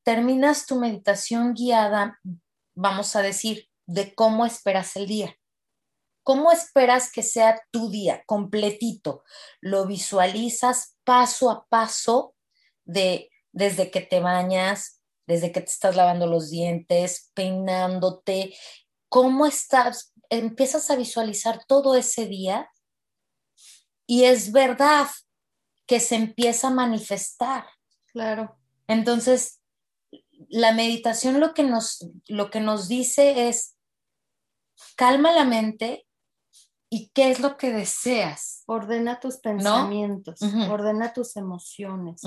Terminas 0.02 0.66
tu 0.66 0.78
meditación 0.78 1.54
guiada, 1.54 2.20
vamos 2.74 3.16
a 3.16 3.22
decir, 3.22 3.70
de 3.86 4.14
cómo 4.14 4.46
esperas 4.46 4.96
el 4.96 5.06
día. 5.06 5.36
¿Cómo 6.22 6.52
esperas 6.52 7.12
que 7.12 7.22
sea 7.22 7.60
tu 7.70 7.90
día 7.90 8.22
completito? 8.26 9.24
Lo 9.60 9.86
visualizas 9.86 10.96
paso 11.04 11.50
a 11.50 11.66
paso 11.66 12.34
de 12.84 13.30
desde 13.52 13.90
que 13.90 14.00
te 14.00 14.20
bañas, 14.20 15.02
desde 15.26 15.52
que 15.52 15.60
te 15.60 15.70
estás 15.70 15.96
lavando 15.96 16.26
los 16.26 16.50
dientes, 16.50 17.30
peinándote, 17.34 18.54
cómo 19.08 19.46
estás, 19.46 20.12
empiezas 20.28 20.90
a 20.90 20.96
visualizar 20.96 21.64
todo 21.66 21.94
ese 21.94 22.26
día 22.26 22.68
y 24.06 24.24
es 24.24 24.52
verdad 24.52 25.06
que 25.86 26.00
se 26.00 26.16
empieza 26.16 26.68
a 26.68 26.72
manifestar. 26.72 27.66
Claro. 28.06 28.58
Entonces, 28.88 29.60
la 30.48 30.72
meditación 30.72 31.40
lo 31.40 31.54
que 31.54 31.62
nos, 31.62 32.06
lo 32.26 32.50
que 32.50 32.60
nos 32.60 32.88
dice 32.88 33.48
es, 33.48 33.73
calma 34.96 35.32
la 35.32 35.44
mente 35.44 36.06
y 36.94 37.10
qué 37.12 37.30
es 37.30 37.40
lo 37.40 37.56
que 37.56 37.72
deseas. 37.72 38.62
Ordena 38.66 39.18
tus 39.18 39.38
pensamientos, 39.38 40.40
ordena 40.70 41.12
tus 41.12 41.36
emociones. 41.36 42.22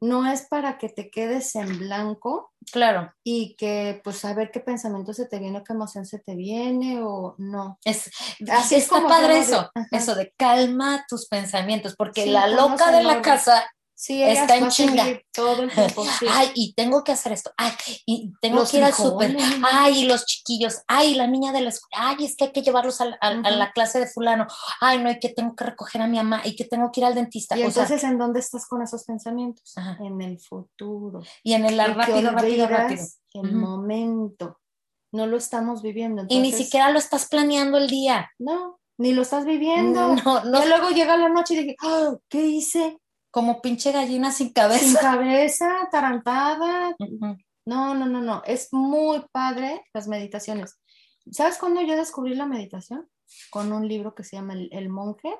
No 0.00 0.30
es 0.30 0.42
para 0.48 0.76
que 0.76 0.90
te 0.90 1.10
quedes 1.10 1.54
en 1.54 1.78
blanco. 1.78 2.52
Claro. 2.70 3.10
Y 3.24 3.56
que 3.56 4.02
pues 4.04 4.22
a 4.26 4.34
ver 4.34 4.50
qué 4.50 4.60
pensamiento 4.60 5.14
se 5.14 5.26
te 5.26 5.38
viene 5.38 5.58
o 5.58 5.64
qué 5.64 5.72
emoción 5.72 6.04
se 6.04 6.18
te 6.18 6.34
viene 6.36 7.00
o 7.02 7.36
no. 7.38 7.78
Es, 7.84 8.10
así 8.50 8.74
está 8.74 9.02
padre 9.08 9.38
eso, 9.38 9.70
eso 9.90 10.14
de 10.14 10.34
calma 10.36 11.06
tus 11.08 11.26
pensamientos, 11.26 11.94
porque 11.96 12.26
la 12.26 12.48
loca 12.48 12.92
de 12.92 13.04
la 13.04 13.22
casa 13.22 13.64
Sí, 14.02 14.20
está 14.20 14.56
en 14.56 14.68
chinga. 14.68 15.04
Todo 15.32 15.62
el 15.62 15.70
tiempo, 15.72 16.04
Ay, 16.28 16.50
y 16.56 16.74
tengo 16.74 17.04
que 17.04 17.12
hacer 17.12 17.30
esto. 17.30 17.52
Ay, 17.56 17.70
y 18.04 18.32
tengo 18.40 18.66
que 18.66 18.78
ir 18.78 18.82
al 18.82 18.92
súper. 18.92 19.36
Ay, 19.62 20.00
y 20.00 20.06
los 20.06 20.26
chiquillos. 20.26 20.80
Ay, 20.88 21.14
la 21.14 21.28
niña 21.28 21.52
de 21.52 21.60
la 21.60 21.68
escuela. 21.68 22.08
Ay, 22.08 22.24
es 22.24 22.36
que 22.36 22.46
hay 22.46 22.50
que 22.50 22.62
llevarlos 22.62 23.00
a, 23.00 23.06
la 23.22 23.70
clase 23.70 24.00
de 24.00 24.08
fulano. 24.08 24.48
Ay, 24.80 24.98
no, 24.98 25.08
y 25.08 25.20
que 25.20 25.28
tengo 25.28 25.54
que 25.54 25.62
recoger 25.62 26.02
a 26.02 26.08
mi 26.08 26.16
mamá 26.16 26.42
y 26.44 26.56
que 26.56 26.64
tengo 26.64 26.90
que 26.90 26.98
ir 26.98 27.06
al 27.06 27.14
dentista. 27.14 27.56
Y 27.56 27.62
entonces, 27.62 28.02
¿en 28.02 28.18
dónde 28.18 28.40
estás 28.40 28.66
con 28.66 28.82
esos 28.82 29.04
pensamientos? 29.04 29.72
En 30.00 30.20
el 30.20 30.40
futuro. 30.40 31.22
Y 31.44 31.52
en 31.52 31.64
el 31.64 31.78
rápido, 31.78 32.32
rápido, 32.32 32.66
rápido. 32.66 33.04
El 33.34 33.52
momento. 33.52 34.58
No 35.12 35.28
lo 35.28 35.36
estamos 35.36 35.80
viviendo. 35.80 36.24
y 36.28 36.40
ni 36.40 36.50
siquiera 36.50 36.90
lo 36.90 36.98
estás 36.98 37.28
planeando 37.28 37.78
el 37.78 37.86
día. 37.86 38.32
No, 38.40 38.80
ni 38.98 39.12
lo 39.12 39.22
estás 39.22 39.44
viviendo. 39.44 40.16
No, 40.16 40.42
no. 40.42 40.64
Y 40.64 40.68
luego 40.68 40.90
llega 40.90 41.16
la 41.16 41.28
noche 41.28 41.54
y 41.54 41.58
dije, 41.58 41.76
oh, 41.84 42.18
¿qué 42.28 42.44
hice? 42.44 42.98
Como 43.32 43.62
pinche 43.62 43.90
gallina 43.92 44.30
sin 44.30 44.50
cabeza. 44.50 44.84
Sin 44.84 44.94
cabeza, 44.94 45.88
tarantada. 45.90 46.94
No, 47.64 47.94
no, 47.94 48.06
no, 48.06 48.20
no. 48.20 48.42
Es 48.44 48.68
muy 48.72 49.24
padre 49.32 49.82
las 49.94 50.06
meditaciones. 50.06 50.78
¿Sabes 51.30 51.56
cuándo 51.56 51.80
yo 51.80 51.96
descubrí 51.96 52.34
la 52.34 52.46
meditación? 52.46 53.08
Con 53.50 53.72
un 53.72 53.88
libro 53.88 54.14
que 54.14 54.22
se 54.22 54.36
llama 54.36 54.54
El, 54.54 54.88
monje 54.90 55.34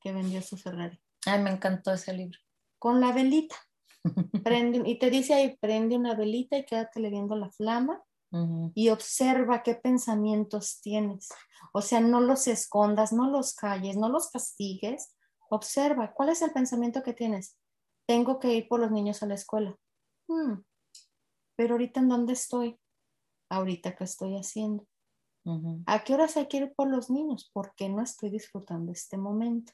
que 0.00 0.12
vendió 0.12 0.40
su 0.42 0.56
Ferrari. 0.56 1.00
Ay, 1.26 1.42
me 1.42 1.50
encantó 1.50 1.92
ese 1.92 2.12
libro. 2.12 2.38
Con 2.78 3.00
la 3.00 3.10
velita. 3.10 3.56
prende, 4.44 4.88
y 4.88 4.98
te 4.98 5.10
dice 5.10 5.34
ahí, 5.34 5.56
prende 5.60 5.96
una 5.96 6.14
velita 6.14 6.56
y 6.56 6.64
quédate 6.64 7.00
viendo 7.00 7.34
la 7.34 7.50
flama 7.50 8.00
y 8.74 8.88
observa 8.88 9.62
qué 9.62 9.76
pensamientos 9.76 10.80
tienes. 10.80 11.28
O 11.72 11.80
sea, 11.80 12.00
no 12.00 12.20
los 12.20 12.48
escondas, 12.48 13.12
no 13.12 13.30
los 13.30 13.54
calles, 13.54 13.96
no 13.96 14.08
los 14.08 14.28
castigues, 14.28 15.14
Observa, 15.50 16.12
¿cuál 16.12 16.30
es 16.30 16.42
el 16.42 16.52
pensamiento 16.52 17.02
que 17.02 17.12
tienes? 17.12 17.58
Tengo 18.06 18.38
que 18.38 18.54
ir 18.54 18.68
por 18.68 18.80
los 18.80 18.90
niños 18.90 19.22
a 19.22 19.26
la 19.26 19.34
escuela. 19.34 19.76
Hmm, 20.28 20.62
pero 21.56 21.74
ahorita 21.74 22.00
en 22.00 22.08
dónde 22.08 22.32
estoy? 22.32 22.78
Ahorita 23.50 23.94
qué 23.94 24.04
estoy 24.04 24.36
haciendo. 24.36 24.86
¿A 25.86 26.04
qué 26.04 26.14
horas 26.14 26.38
hay 26.38 26.48
que 26.48 26.56
ir 26.56 26.72
por 26.74 26.88
los 26.88 27.10
niños? 27.10 27.50
Porque 27.52 27.88
no 27.90 28.02
estoy 28.02 28.30
disfrutando 28.30 28.92
este 28.92 29.18
momento. 29.18 29.72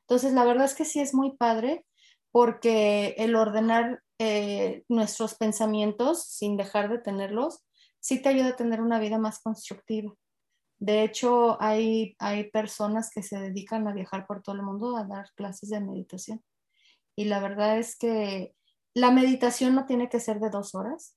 Entonces, 0.00 0.32
la 0.32 0.44
verdad 0.44 0.64
es 0.64 0.74
que 0.74 0.86
sí 0.86 1.00
es 1.00 1.14
muy 1.14 1.36
padre 1.36 1.84
porque 2.32 3.14
el 3.18 3.36
ordenar 3.36 4.02
eh, 4.18 4.84
nuestros 4.88 5.34
pensamientos 5.34 6.24
sin 6.24 6.56
dejar 6.56 6.90
de 6.90 6.98
tenerlos, 6.98 7.64
sí 8.00 8.22
te 8.22 8.30
ayuda 8.30 8.50
a 8.50 8.56
tener 8.56 8.80
una 8.80 8.98
vida 8.98 9.18
más 9.18 9.40
constructiva. 9.40 10.14
De 10.80 11.04
hecho, 11.04 11.60
hay, 11.62 12.16
hay 12.18 12.50
personas 12.50 13.10
que 13.10 13.22
se 13.22 13.38
dedican 13.38 13.86
a 13.86 13.92
viajar 13.92 14.26
por 14.26 14.42
todo 14.42 14.56
el 14.56 14.62
mundo 14.62 14.96
a 14.96 15.04
dar 15.04 15.26
clases 15.36 15.68
de 15.68 15.80
meditación. 15.80 16.42
Y 17.14 17.26
la 17.26 17.38
verdad 17.38 17.78
es 17.78 17.96
que 17.96 18.54
la 18.94 19.10
meditación 19.10 19.74
no 19.74 19.84
tiene 19.84 20.08
que 20.08 20.20
ser 20.20 20.40
de 20.40 20.48
dos 20.48 20.74
horas. 20.74 21.16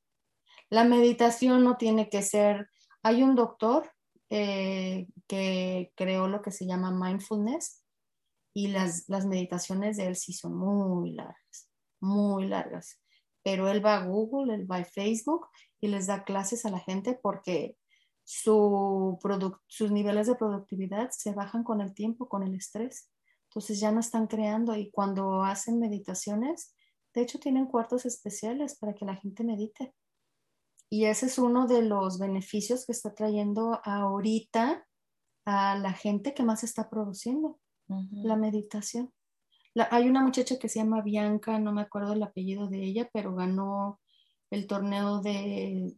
La 0.70 0.84
meditación 0.84 1.64
no 1.64 1.78
tiene 1.78 2.10
que 2.10 2.22
ser... 2.22 2.68
Hay 3.04 3.24
un 3.24 3.36
doctor 3.36 3.90
eh, 4.30 5.08
que 5.28 5.94
creó 5.96 6.28
lo 6.28 6.42
que 6.42 6.52
se 6.52 6.66
llama 6.66 6.92
mindfulness 6.92 7.84
y 8.54 8.68
las, 8.68 9.08
las 9.08 9.26
meditaciones 9.26 9.96
de 9.98 10.08
él 10.08 10.16
sí 10.16 10.34
son 10.34 10.56
muy 10.56 11.12
largas, 11.12 11.70
muy 12.02 12.48
largas. 12.48 13.00
pero 13.44 13.70
él 13.70 13.86
va 13.86 13.98
a 13.98 14.06
Google, 14.06 14.56
él 14.56 14.72
va 14.72 14.78
a 14.78 14.86
Facebook 14.86 15.48
y 15.82 15.88
les 15.88 16.08
da 16.08 16.24
clases 16.24 16.66
a 16.66 16.70
la 16.70 16.80
gente 16.80 17.20
porque 17.22 17.78
su 18.24 19.20
sus 19.68 19.92
niveles 19.92 20.28
de 20.28 20.36
productividad 20.36 21.10
se 21.12 21.34
bajan 21.34 21.64
con 21.64 21.82
el 21.82 21.94
tiempo, 21.94 22.30
con 22.30 22.44
el 22.44 22.56
estrés. 22.56 23.10
Entonces 23.50 23.80
ya 23.80 23.92
no 23.92 24.00
están 24.00 24.28
creando 24.28 24.76
y 24.76 24.90
cuando 24.92 25.44
hacen 25.44 25.80
meditaciones, 25.80 26.76
de 27.14 27.22
hecho 27.22 27.40
tienen 27.40 27.68
cuartos 27.68 28.06
especiales 28.06 28.78
para 28.78 28.94
que 28.94 29.06
la 29.06 29.16
gente 29.16 29.44
medite. 29.44 29.94
Y 30.90 31.06
ese 31.06 31.26
es 31.28 31.38
uno 31.38 31.68
de 31.68 31.82
los 31.82 32.20
beneficios 32.20 32.86
que 32.86 32.92
está 32.92 33.14
trayendo 33.14 33.82
ahorita 33.84 34.86
a 35.46 35.78
la 35.78 35.94
gente 35.94 36.34
que 36.34 36.44
más 36.44 36.64
está 36.64 36.90
produciendo, 36.90 37.60
la 37.88 38.36
meditación. 38.36 39.12
hay 39.76 40.08
una 40.08 40.22
muchacha 40.22 40.58
que 40.58 40.70
se 40.70 40.80
llama 40.80 41.02
Bianca, 41.02 41.60
no 41.60 41.74
me 41.74 41.82
acuerdo 41.82 42.14
el 42.14 42.24
apellido 42.24 42.68
de 42.68 42.84
ella, 42.84 43.10
pero 43.12 43.36
ganó 43.36 44.00
el 44.52 44.68
torneo 44.68 45.20
de, 45.20 45.96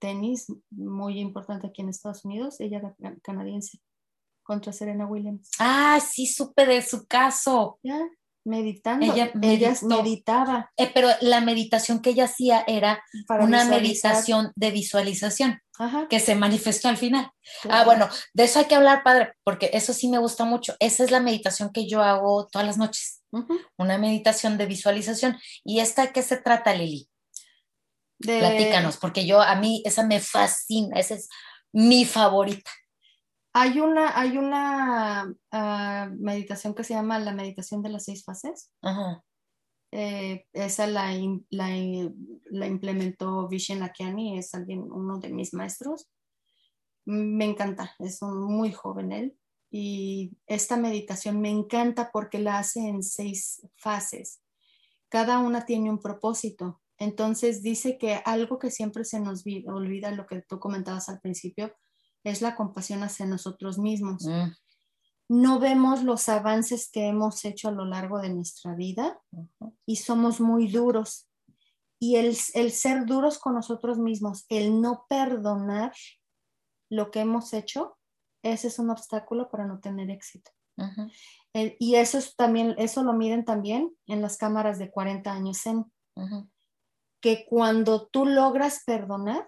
tenis 0.00 0.46
muy 0.70 1.20
importante 1.20 1.68
aquí 1.68 1.82
en 1.82 1.90
Estados 1.90 2.24
Unidos. 2.24 2.60
Ella 2.60 2.78
era 2.78 2.96
canadiense 3.22 3.80
contra 4.42 4.72
Serena 4.72 5.06
Williams. 5.06 5.50
Ah, 5.60 6.00
sí, 6.00 6.26
supe 6.26 6.66
de 6.66 6.82
su 6.82 7.06
caso. 7.06 7.78
Ya, 7.82 8.00
meditando. 8.44 9.06
Ella, 9.06 9.30
meditaba. 9.82 10.72
Eh, 10.76 10.90
pero 10.92 11.08
la 11.20 11.40
meditación 11.40 12.00
que 12.00 12.10
ella 12.10 12.24
hacía 12.24 12.64
era 12.66 13.02
una 13.40 13.64
meditación 13.64 14.52
de 14.56 14.70
visualización 14.70 15.60
que 16.08 16.20
se 16.20 16.34
manifestó 16.34 16.88
al 16.88 16.96
final. 16.96 17.30
Ah, 17.68 17.84
bueno, 17.84 18.08
de 18.34 18.44
eso 18.44 18.58
hay 18.58 18.66
que 18.66 18.74
hablar, 18.74 19.02
padre, 19.02 19.34
porque 19.44 19.70
eso 19.72 19.92
sí 19.92 20.08
me 20.08 20.18
gusta 20.18 20.44
mucho. 20.44 20.74
Esa 20.80 21.04
es 21.04 21.10
la 21.10 21.20
meditación 21.20 21.70
que 21.72 21.88
yo 21.88 22.02
hago 22.02 22.48
todas 22.48 22.66
las 22.66 22.78
noches. 22.78 23.22
Una 23.78 23.96
meditación 23.98 24.58
de 24.58 24.66
visualización. 24.66 25.38
¿Y 25.64 25.80
esta 25.80 26.12
qué 26.12 26.22
se 26.22 26.36
trata, 26.36 26.74
Lili? 26.74 27.09
Platícanos, 28.20 28.98
porque 28.98 29.26
yo 29.26 29.40
a 29.40 29.54
mí 29.56 29.82
esa 29.84 30.06
me 30.06 30.20
fascina, 30.20 30.98
esa 30.98 31.14
es 31.14 31.28
mi 31.72 32.04
favorita. 32.04 32.70
Hay 33.52 33.80
una, 33.80 34.18
hay 34.18 34.36
una 34.36 35.34
ah, 35.50 36.10
meditación 36.18 36.74
que 36.74 36.84
se 36.84 36.94
llama 36.94 37.18
la 37.18 37.32
meditación 37.32 37.82
de 37.82 37.88
las 37.88 38.04
seis 38.04 38.24
fases. 38.24 38.70
Eh, 39.92 40.46
esa 40.52 40.86
la, 40.86 41.12
la, 41.50 41.68
la, 42.44 42.66
implementó 42.66 43.48
Vishen 43.48 43.80
Lakiani, 43.80 44.38
es 44.38 44.54
alguien, 44.54 44.82
uno 44.82 45.18
de 45.18 45.30
mis 45.30 45.52
maestros. 45.52 46.08
Me 47.06 47.44
encanta, 47.44 47.96
es 47.98 48.22
muy 48.22 48.72
joven 48.72 49.10
él. 49.10 49.36
Y 49.72 50.36
esta 50.46 50.76
meditación 50.76 51.40
me 51.40 51.50
encanta 51.50 52.10
porque 52.12 52.38
la 52.38 52.58
hace 52.58 52.80
en 52.80 53.02
seis 53.02 53.66
fases. 53.76 54.40
Cada 55.08 55.38
una 55.38 55.64
tiene 55.64 55.90
un 55.90 55.98
propósito. 55.98 56.80
Entonces 57.00 57.62
dice 57.62 57.96
que 57.96 58.20
algo 58.26 58.58
que 58.58 58.70
siempre 58.70 59.04
se 59.04 59.20
nos 59.20 59.42
olvida, 59.66 60.10
lo 60.12 60.26
que 60.26 60.42
tú 60.42 60.60
comentabas 60.60 61.08
al 61.08 61.18
principio, 61.18 61.74
es 62.24 62.42
la 62.42 62.54
compasión 62.54 63.02
hacia 63.02 63.24
nosotros 63.24 63.78
mismos. 63.78 64.26
Mm. 64.26 64.52
No 65.30 65.58
vemos 65.58 66.04
los 66.04 66.28
avances 66.28 66.90
que 66.90 67.06
hemos 67.06 67.44
hecho 67.46 67.68
a 67.68 67.72
lo 67.72 67.86
largo 67.86 68.20
de 68.20 68.28
nuestra 68.28 68.74
vida 68.74 69.18
y 69.86 69.96
somos 69.96 70.40
muy 70.40 70.68
duros. 70.68 71.26
Y 71.98 72.16
el, 72.16 72.34
ser 72.34 73.06
duros 73.06 73.38
con 73.38 73.54
nosotros 73.54 73.98
mismos, 73.98 74.44
el 74.48 74.80
no 74.80 75.06
perdonar 75.08 75.92
lo 76.90 77.10
que 77.10 77.20
hemos 77.20 77.54
hecho, 77.54 77.96
ese 78.42 78.68
es 78.68 78.78
un 78.78 78.90
obstáculo 78.90 79.50
para 79.50 79.66
no 79.66 79.80
tener 79.80 80.10
éxito. 80.10 80.50
y 81.54 81.94
eso 81.94 82.18
es 82.18 82.36
también, 82.36 82.74
eso 82.76 83.02
lo 83.02 83.12
miden 83.14 83.44
también 83.44 83.94
en 84.06 84.20
las 84.20 84.36
cámaras 84.36 84.78
de 84.78 84.90
40 84.90 85.32
años 85.32 85.64
en 85.66 85.84
que 87.20 87.46
cuando 87.48 88.08
tú 88.08 88.26
logras 88.26 88.82
perdonar, 88.84 89.46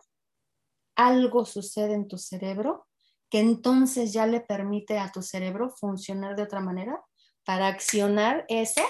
algo 0.96 1.44
sucede 1.44 1.94
en 1.94 2.08
tu 2.08 2.18
cerebro 2.18 2.86
que 3.30 3.40
entonces 3.40 4.12
ya 4.12 4.26
le 4.26 4.40
permite 4.40 4.98
a 4.98 5.10
tu 5.10 5.22
cerebro 5.22 5.70
funcionar 5.70 6.36
de 6.36 6.42
otra 6.42 6.60
manera 6.60 7.00
para 7.44 7.66
accionar 7.66 8.44
eso 8.48 8.82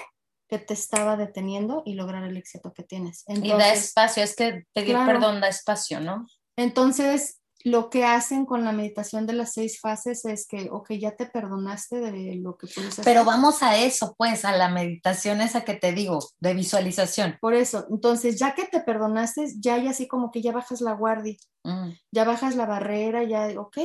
que 0.49 0.59
te 0.59 0.73
estaba 0.73 1.15
deteniendo 1.15 1.81
y 1.85 1.93
lograr 1.93 2.25
el 2.25 2.35
éxito 2.35 2.73
que 2.73 2.83
tienes. 2.83 3.23
y 3.27 3.49
da 3.49 3.71
espacio, 3.71 4.21
es 4.21 4.35
que 4.35 4.65
pedir 4.73 4.97
perdón 5.05 5.39
da 5.39 5.47
espacio, 5.47 6.01
¿no? 6.01 6.27
Entonces, 6.57 7.39
lo 7.63 7.89
que 7.89 8.03
hacen 8.03 8.45
con 8.45 8.65
la 8.65 8.73
meditación 8.73 9.25
de 9.25 9.33
las 9.33 9.53
seis 9.53 9.79
fases 9.79 10.25
es 10.25 10.45
que, 10.45 10.69
ok, 10.69 10.91
ya 10.93 11.15
te 11.15 11.25
perdonaste 11.25 12.01
de 12.01 12.35
lo 12.35 12.57
que 12.57 12.67
puedes 12.67 12.91
hacer. 12.91 13.05
Pero 13.05 13.23
vamos 13.23 13.63
a 13.63 13.77
eso, 13.77 14.15
pues, 14.17 14.43
a 14.43 14.55
la 14.55 14.67
meditación 14.69 15.39
esa 15.39 15.63
que 15.63 15.75
te 15.75 15.93
digo, 15.93 16.19
de 16.39 16.53
visualización. 16.53 17.37
Por 17.39 17.53
eso, 17.53 17.87
entonces, 17.89 18.37
ya 18.37 18.53
que 18.53 18.65
te 18.65 18.81
perdonaste, 18.81 19.47
ya 19.59 19.75
hay 19.75 19.87
así 19.87 20.07
como 20.07 20.29
que 20.29 20.41
ya 20.41 20.51
bajas 20.51 20.81
la 20.81 20.93
guardia, 20.93 21.37
mm. 21.63 21.91
ya 22.11 22.25
bajas 22.25 22.55
la 22.55 22.65
barrera, 22.65 23.23
ya, 23.23 23.47
ok, 23.59 23.77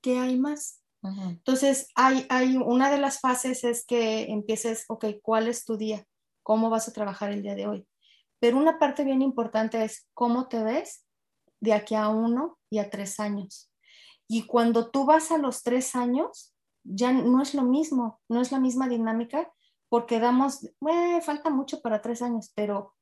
¿qué 0.00 0.18
hay 0.18 0.38
más? 0.38 0.80
Entonces, 1.02 1.88
hay, 1.94 2.26
hay 2.28 2.56
una 2.56 2.90
de 2.90 2.98
las 2.98 3.20
fases 3.20 3.62
es 3.62 3.86
que 3.86 4.24
empieces, 4.24 4.84
ok, 4.88 5.06
¿cuál 5.22 5.48
es 5.48 5.64
tu 5.64 5.76
día? 5.76 6.04
¿Cómo 6.42 6.70
vas 6.70 6.88
a 6.88 6.92
trabajar 6.92 7.30
el 7.30 7.42
día 7.42 7.54
de 7.54 7.66
hoy? 7.66 7.86
Pero 8.40 8.58
una 8.58 8.78
parte 8.78 9.04
bien 9.04 9.22
importante 9.22 9.82
es 9.84 10.06
cómo 10.12 10.48
te 10.48 10.62
ves 10.62 11.04
de 11.60 11.72
aquí 11.72 11.94
a 11.94 12.08
uno 12.08 12.58
y 12.70 12.78
a 12.78 12.90
tres 12.90 13.20
años. 13.20 13.70
Y 14.28 14.46
cuando 14.46 14.90
tú 14.90 15.06
vas 15.06 15.30
a 15.30 15.38
los 15.38 15.62
tres 15.62 15.96
años, 15.96 16.54
ya 16.84 17.12
no 17.12 17.42
es 17.42 17.54
lo 17.54 17.62
mismo, 17.62 18.20
no 18.28 18.40
es 18.40 18.52
la 18.52 18.60
misma 18.60 18.88
dinámica, 18.88 19.50
porque 19.88 20.20
damos, 20.20 20.68
falta 21.22 21.50
mucho 21.50 21.80
para 21.80 22.02
tres 22.02 22.22
años, 22.22 22.52
pero 22.54 22.94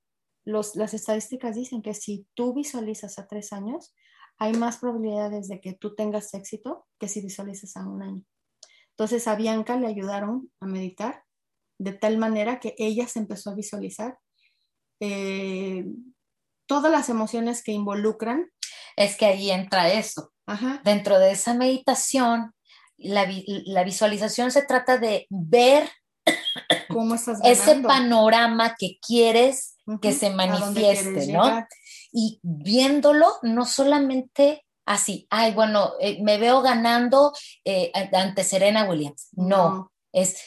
los, 0.45 0.77
las 0.77 0.95
estadísticas 0.95 1.57
dicen 1.57 1.83
que 1.83 1.95
si 1.95 2.27
tú 2.35 2.55
visualizas 2.55 3.19
a 3.19 3.27
tres 3.27 3.53
años, 3.53 3.95
hay 4.39 4.53
más 4.53 4.79
probabilidades 4.79 5.49
de 5.49 5.61
que 5.61 5.73
tú 5.73 5.95
tengas 5.95 6.33
éxito 6.35 6.87
que 6.99 7.09
si 7.09 7.21
visualizas 7.21 7.77
a 7.77 7.89
un 7.89 8.03
año. 8.03 8.23
Entonces 8.91 9.27
a 9.29 9.35
Bianca 9.35 9.77
le 9.77 9.89
ayudaron 9.89 10.51
a 10.61 10.67
meditar 10.67 11.25
de 11.79 11.93
tal 11.93 12.19
manera 12.19 12.61
que 12.61 12.75
ella 12.79 13.07
se 13.09 13.19
empezó 13.19 13.51
a 13.51 13.55
visualizar 13.55 14.19
eh, 15.01 15.85
todas 16.67 16.91
las 16.91 17.09
emociones 17.09 17.63
que 17.63 17.73
involucran. 17.73 18.51
Es 18.97 19.17
que 19.17 19.27
ahí 19.27 19.51
entra 19.51 19.93
eso. 19.93 20.33
Dentro 20.85 21.19
de 21.19 21.33
esa 21.33 21.55
meditación, 21.55 22.55
la, 22.99 23.25
visualización 23.85 24.51
se 24.51 24.63
trata 24.63 24.97
de 24.97 25.27
ver 25.29 25.89
¿Cómo 26.89 27.15
estás 27.15 27.41
ese 27.45 27.77
panorama 27.77 28.75
que 28.79 28.99
quieres 29.07 29.77
que 30.01 30.13
se 30.13 30.31
manifieste, 30.31 31.33
¿no? 31.33 31.67
Y 32.13 32.41
viéndolo, 32.43 33.27
no 33.43 33.67
solamente 33.67 34.65
así, 34.87 35.27
ay, 35.31 35.53
bueno, 35.53 35.93
eh, 36.01 36.23
me 36.23 36.39
veo 36.39 36.63
ganando 36.63 37.33
eh, 37.65 37.93
ante 38.13 38.45
Serena 38.45 38.85
Williams. 38.85 39.29
no, 39.33 39.93
es 40.13 40.41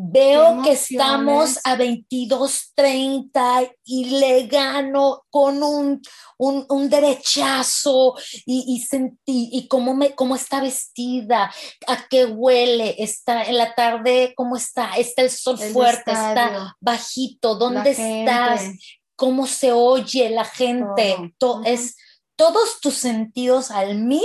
Veo 0.00 0.62
que 0.62 0.70
estamos 0.72 1.58
a 1.64 1.76
22.30 1.76 3.74
y 3.84 4.04
le 4.20 4.46
gano 4.46 5.24
con 5.28 5.60
un, 5.60 6.00
un, 6.38 6.88
derechazo 6.88 8.14
y, 8.46 8.64
y, 8.68 8.78
sentí, 8.80 9.48
y 9.50 9.66
cómo, 9.66 9.96
me, 9.96 10.14
cómo 10.14 10.36
está 10.36 10.60
vestida, 10.60 11.52
a 11.88 12.08
qué 12.08 12.26
huele, 12.26 12.94
está 12.98 13.42
en 13.42 13.58
la 13.58 13.74
tarde, 13.74 14.34
cómo 14.36 14.56
está, 14.56 14.92
está 14.92 15.22
el 15.22 15.30
sol 15.30 15.58
fuerte, 15.58 16.12
está 16.12 16.76
bajito, 16.80 17.56
¿dónde 17.56 17.90
estás? 17.90 18.70
¿Cómo 19.16 19.48
se 19.48 19.72
oye 19.72 20.30
la 20.30 20.44
gente? 20.44 21.34
es, 21.64 21.96
todos 22.36 22.80
tus 22.80 22.94
sentidos 22.94 23.72
al 23.72 23.98
mil 23.98 24.22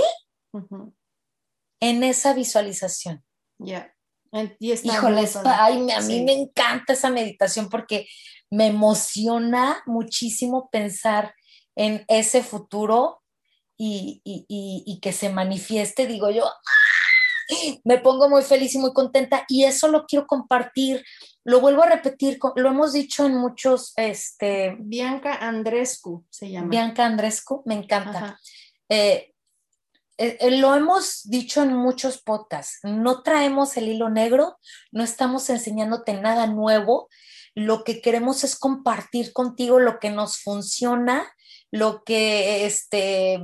en 1.80 2.04
esa 2.04 2.32
visualización. 2.32 3.24
Ya. 3.58 3.93
Híjole, 4.60 5.28
a 5.44 6.00
mí 6.00 6.24
me 6.24 6.32
encanta 6.32 6.92
esa 6.92 7.10
meditación 7.10 7.68
porque 7.68 8.06
me 8.50 8.66
emociona 8.66 9.82
muchísimo 9.86 10.68
pensar 10.70 11.34
en 11.76 12.04
ese 12.08 12.42
futuro 12.42 13.22
y, 13.76 14.98
que 15.02 15.12
se 15.12 15.28
manifieste, 15.28 16.06
digo 16.06 16.30
yo, 16.30 16.48
me 17.84 17.98
pongo 17.98 18.28
muy 18.28 18.42
feliz 18.42 18.74
y 18.74 18.78
muy 18.78 18.92
contenta 18.92 19.44
y 19.48 19.64
eso 19.64 19.88
lo 19.88 20.06
quiero 20.06 20.26
compartir. 20.26 21.04
Lo 21.44 21.60
vuelvo 21.60 21.82
a 21.82 21.90
repetir, 21.90 22.38
lo 22.56 22.70
hemos 22.70 22.94
dicho 22.94 23.26
en 23.26 23.36
muchos, 23.36 23.92
este... 23.96 24.76
Bianca 24.80 25.34
Andrescu 25.34 26.24
se 26.30 26.50
llama. 26.50 26.68
Bianca 26.68 27.04
Andrescu, 27.04 27.62
me 27.66 27.74
encanta. 27.74 28.40
Eh, 28.88 29.33
eh, 30.18 30.36
eh, 30.40 30.50
lo 30.58 30.74
hemos 30.74 31.22
dicho 31.24 31.62
en 31.62 31.74
muchos 31.74 32.22
podcasts, 32.22 32.78
no 32.84 33.22
traemos 33.22 33.76
el 33.76 33.88
hilo 33.88 34.10
negro, 34.10 34.58
no 34.92 35.02
estamos 35.02 35.50
enseñándote 35.50 36.14
nada 36.14 36.46
nuevo, 36.46 37.08
lo 37.54 37.84
que 37.84 38.00
queremos 38.00 38.44
es 38.44 38.56
compartir 38.56 39.32
contigo 39.32 39.78
lo 39.80 39.98
que 39.98 40.10
nos 40.10 40.38
funciona, 40.38 41.26
lo 41.70 42.02
que 42.04 42.66
este, 42.66 43.40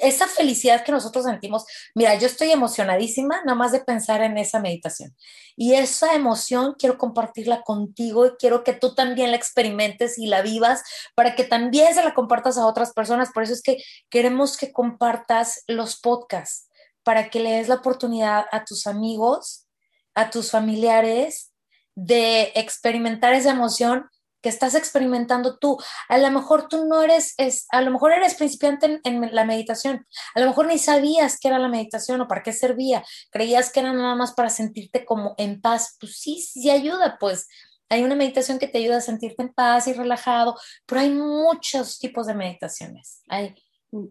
esa 0.00 0.26
felicidad 0.26 0.84
que 0.84 0.92
nosotros 0.92 1.24
sentimos, 1.24 1.64
mira, 1.94 2.14
yo 2.16 2.26
estoy 2.26 2.50
emocionadísima 2.50 3.42
nada 3.44 3.54
más 3.54 3.72
de 3.72 3.80
pensar 3.80 4.22
en 4.22 4.38
esa 4.38 4.60
meditación. 4.60 5.14
Y 5.56 5.74
esa 5.74 6.14
emoción 6.14 6.74
quiero 6.78 6.98
compartirla 6.98 7.62
contigo 7.62 8.26
y 8.26 8.30
quiero 8.38 8.64
que 8.64 8.72
tú 8.72 8.94
también 8.94 9.30
la 9.30 9.36
experimentes 9.36 10.18
y 10.18 10.26
la 10.26 10.42
vivas 10.42 10.82
para 11.14 11.34
que 11.34 11.44
también 11.44 11.94
se 11.94 12.02
la 12.02 12.14
compartas 12.14 12.58
a 12.58 12.66
otras 12.66 12.92
personas. 12.92 13.30
Por 13.32 13.42
eso 13.42 13.52
es 13.52 13.62
que 13.62 13.78
queremos 14.10 14.56
que 14.56 14.72
compartas 14.72 15.62
los 15.66 16.00
podcasts, 16.00 16.68
para 17.02 17.30
que 17.30 17.40
le 17.40 17.52
des 17.52 17.68
la 17.68 17.76
oportunidad 17.76 18.46
a 18.50 18.64
tus 18.64 18.86
amigos, 18.86 19.66
a 20.14 20.30
tus 20.30 20.50
familiares 20.50 21.52
de 21.94 22.52
experimentar 22.54 23.34
esa 23.34 23.50
emoción 23.50 24.08
que 24.44 24.50
estás 24.50 24.74
experimentando 24.74 25.56
tú. 25.56 25.78
A 26.10 26.18
lo 26.18 26.30
mejor 26.30 26.68
tú 26.68 26.84
no 26.84 27.02
eres, 27.02 27.32
es, 27.38 27.66
a 27.70 27.80
lo 27.80 27.90
mejor 27.90 28.12
eres 28.12 28.34
principiante 28.34 29.00
en, 29.02 29.34
la 29.34 29.46
meditación, 29.46 30.06
a 30.34 30.40
lo 30.40 30.46
mejor 30.46 30.66
ni 30.66 30.78
sabías 30.78 31.38
qué 31.40 31.48
era 31.48 31.58
la 31.58 31.68
meditación 31.68 32.20
o 32.20 32.28
para 32.28 32.42
qué 32.42 32.52
servía, 32.52 33.02
creías 33.30 33.72
que 33.72 33.80
era 33.80 33.94
nada 33.94 34.14
más 34.14 34.34
para 34.34 34.50
sentirte 34.50 35.06
como 35.06 35.34
en 35.38 35.62
paz. 35.62 35.96
Pues 35.98 36.18
sí, 36.18 36.42
sí 36.42 36.68
ayuda, 36.68 37.16
pues 37.18 37.48
hay 37.88 38.02
una 38.02 38.16
meditación 38.16 38.58
que 38.58 38.68
te 38.68 38.76
ayuda 38.76 38.98
a 38.98 39.00
sentirte 39.00 39.42
en 39.42 39.54
paz 39.54 39.88
y 39.88 39.94
relajado, 39.94 40.58
pero 40.84 41.00
hay 41.00 41.10
muchos 41.10 41.98
tipos 41.98 42.26
de 42.26 42.34
meditaciones. 42.34 43.22
Hay, 43.28 43.54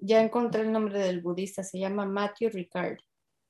ya 0.01 0.19
encontré 0.19 0.63
el 0.63 0.71
nombre 0.71 0.97
del 0.97 1.21
budista, 1.21 1.63
se 1.63 1.77
llama 1.77 2.07
Matthew 2.07 2.49
Ricard. 2.49 2.97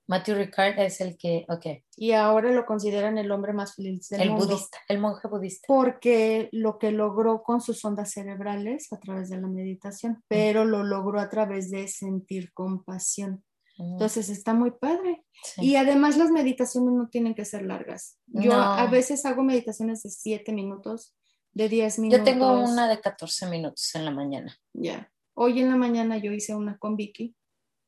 Matthew 0.07 0.35
Ricard 0.35 0.79
es 0.79 0.99
el 0.99 1.17
que, 1.17 1.45
ok. 1.47 1.83
Y 1.95 2.11
ahora 2.11 2.51
lo 2.51 2.65
consideran 2.65 3.17
el 3.17 3.31
hombre 3.31 3.53
más 3.53 3.75
feliz 3.75 4.09
del 4.09 4.21
el 4.21 4.29
mundo. 4.31 4.43
El 4.43 4.51
budista, 4.51 4.77
el 4.89 4.99
monje 4.99 5.27
budista. 5.27 5.65
Porque 5.67 6.49
lo 6.51 6.77
que 6.77 6.91
logró 6.91 7.41
con 7.41 7.61
sus 7.61 7.83
ondas 7.85 8.11
cerebrales 8.11 8.91
a 8.91 8.99
través 8.99 9.29
de 9.29 9.39
la 9.39 9.47
meditación, 9.47 10.13
mm. 10.13 10.23
pero 10.27 10.65
lo 10.65 10.83
logró 10.83 11.19
a 11.19 11.29
través 11.29 11.71
de 11.71 11.87
sentir 11.87 12.51
compasión. 12.53 13.43
Mm. 13.77 13.93
Entonces 13.93 14.29
está 14.29 14.53
muy 14.53 14.71
padre. 14.71 15.23
Y 15.57 15.75
además 15.77 16.17
las 16.17 16.31
meditaciones 16.31 16.93
no 16.93 17.07
tienen 17.07 17.33
que 17.33 17.45
ser 17.45 17.63
largas. 17.63 18.19
Yo 18.27 18.53
a 18.53 18.85
veces 18.87 19.25
hago 19.25 19.43
meditaciones 19.43 20.03
de 20.03 20.09
7 20.09 20.51
minutos, 20.51 21.15
de 21.53 21.69
10 21.69 21.99
minutos. 21.99 22.19
Yo 22.19 22.25
tengo 22.25 22.51
una 22.59 22.89
de 22.89 22.99
14 22.99 23.47
minutos 23.47 23.95
en 23.95 24.05
la 24.05 24.11
mañana. 24.11 24.57
Ya. 24.73 25.09
Hoy 25.33 25.61
en 25.61 25.69
la 25.69 25.77
mañana 25.77 26.17
yo 26.17 26.31
hice 26.31 26.53
una 26.55 26.77
con 26.77 26.95
Vicky 26.95 27.35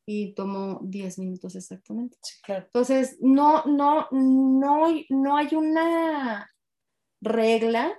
y 0.06 0.34
tomó 0.34 0.80
10 0.84 1.20
minutos 1.20 1.56
exactamente. 1.56 2.18
Sí, 2.22 2.36
claro. 2.44 2.66
Entonces, 2.66 3.18
no, 3.22 3.64
no, 3.66 4.08
no, 4.12 4.88
no 5.10 5.38
hay 5.38 5.56
una 5.56 6.52
regla. 7.22 7.94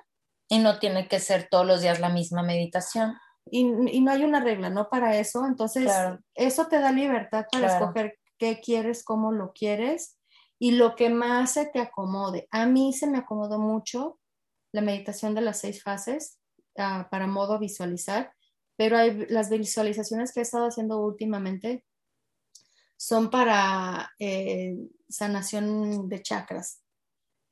Y 0.49 0.59
no 0.59 0.79
tiene 0.79 1.09
que 1.09 1.19
ser 1.19 1.49
todos 1.51 1.67
los 1.67 1.83
días 1.83 2.01
la 2.01 2.09
misma 2.09 2.43
meditación. 2.43 3.17
Y, 3.51 3.65
no 3.65 4.11
hay 4.11 4.25
una 4.25 4.41
regla, 4.41 4.71
¿no? 4.71 4.89
Para 4.89 5.19
eso. 5.19 5.47
Entonces, 5.47 5.93
eso 6.35 6.67
te 6.67 6.81
da 6.81 6.93
libertad 6.93 7.47
para 7.51 7.67
escoger 7.67 8.19
qué 8.39 8.61
quieres, 8.61 9.05
cómo 9.05 9.33
lo 9.33 9.53
quieres 9.53 10.19
y 10.59 10.73
lo 10.73 10.97
que 10.97 11.11
más 11.11 11.53
se 11.53 11.67
te 11.67 11.81
acomode. 11.81 12.49
A 12.51 12.67
mí 12.67 12.93
se 12.93 13.07
me 13.07 13.19
acomodó 13.19 13.59
mucho 13.59 14.19
la 14.73 14.81
meditación 14.81 15.35
de 15.35 15.43
las 15.43 15.61
seis 15.61 15.83
fases 15.83 16.39
ah, 16.77 17.09
para 17.11 17.27
modo 17.27 17.59
visualizar, 17.59 18.33
pero 18.77 18.99
hay 18.99 19.27
las 19.29 19.49
visualizaciones 19.49 20.33
que 20.33 20.41
he 20.41 20.43
estado 20.43 20.67
haciendo 20.67 21.01
últimamente 21.01 21.85
son 22.97 23.31
para 23.31 24.11
eh, 24.19 24.77
sanación 25.09 26.09
de 26.09 26.23
chakras. 26.23 26.83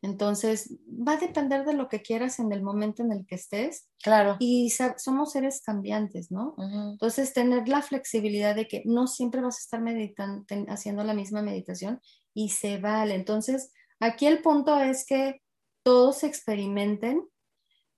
Entonces, 0.04 0.76
va 0.86 1.12
a 1.12 1.16
depender 1.16 1.64
de 1.64 1.72
lo 1.72 1.88
que 1.88 2.02
quieras 2.02 2.38
en 2.38 2.52
el 2.52 2.62
momento 2.62 3.02
en 3.02 3.10
el 3.10 3.24
que 3.26 3.36
estés. 3.36 3.88
Claro. 4.02 4.36
Y 4.38 4.70
somos 4.70 5.32
seres 5.32 5.62
cambiantes, 5.62 6.30
¿no? 6.30 6.54
Entonces, 6.58 7.32
tener 7.32 7.68
la 7.68 7.80
flexibilidad 7.80 8.54
de 8.54 8.68
que 8.68 8.82
no 8.84 9.06
siempre 9.06 9.40
vas 9.40 9.56
a 9.56 9.60
estar 9.60 9.80
meditando, 9.80 10.44
haciendo 10.68 11.04
la 11.04 11.14
misma 11.14 11.40
meditación 11.40 12.02
y 12.34 12.50
se 12.50 12.76
vale. 12.76 13.14
Entonces, 13.14 13.72
aquí 13.98 14.26
el 14.26 14.42
punto 14.42 14.78
es 14.78 15.06
que 15.06 15.40
todos 15.82 16.22
experimenten, 16.22 17.26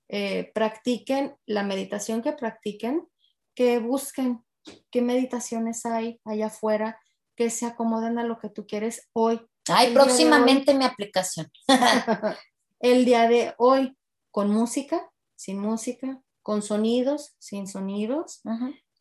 eh, 0.07 0.49
practiquen 0.53 1.35
la 1.45 1.63
meditación 1.63 2.21
que 2.21 2.31
practiquen, 2.31 3.05
que 3.53 3.79
busquen 3.79 4.45
qué 4.91 5.01
meditaciones 5.01 5.85
hay 5.85 6.21
allá 6.23 6.47
afuera, 6.47 6.97
que 7.37 7.49
se 7.51 7.67
acomoden 7.67 8.17
a 8.17 8.23
lo 8.23 8.39
que 8.39 8.49
tú 8.49 8.65
quieres 8.65 9.07
hoy. 9.13 9.39
Ay, 9.69 9.93
próximamente 9.93 10.73
mi 10.73 10.83
aplicación. 10.83 11.49
el 12.79 13.05
día 13.05 13.29
de 13.29 13.53
hoy, 13.57 13.95
con 14.31 14.49
música, 14.49 15.09
sin 15.35 15.59
música, 15.59 16.19
con 16.41 16.61
sonidos, 16.61 17.35
sin 17.39 17.67
sonidos, 17.67 18.41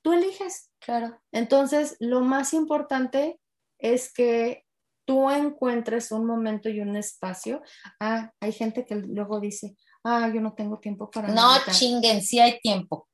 tú 0.02 0.12
eliges. 0.12 0.70
Claro. 0.80 1.18
Entonces, 1.32 1.96
lo 1.98 2.20
más 2.20 2.52
importante 2.52 3.40
es 3.78 4.12
que 4.12 4.64
tú 5.06 5.30
encuentres 5.30 6.12
un 6.12 6.26
momento 6.26 6.68
y 6.68 6.80
un 6.80 6.96
espacio. 6.96 7.62
Ah, 8.00 8.32
hay 8.40 8.52
gente 8.52 8.84
que 8.84 8.96
luego 8.96 9.40
dice, 9.40 9.76
ah, 10.04 10.30
yo 10.32 10.40
no 10.40 10.54
tengo 10.54 10.78
tiempo 10.78 11.10
para 11.10 11.28
no, 11.28 11.52
meditar. 11.52 11.68
No, 11.68 11.72
chinguen, 11.72 12.22
sí 12.22 12.38
hay 12.40 12.60
tiempo. 12.60 13.08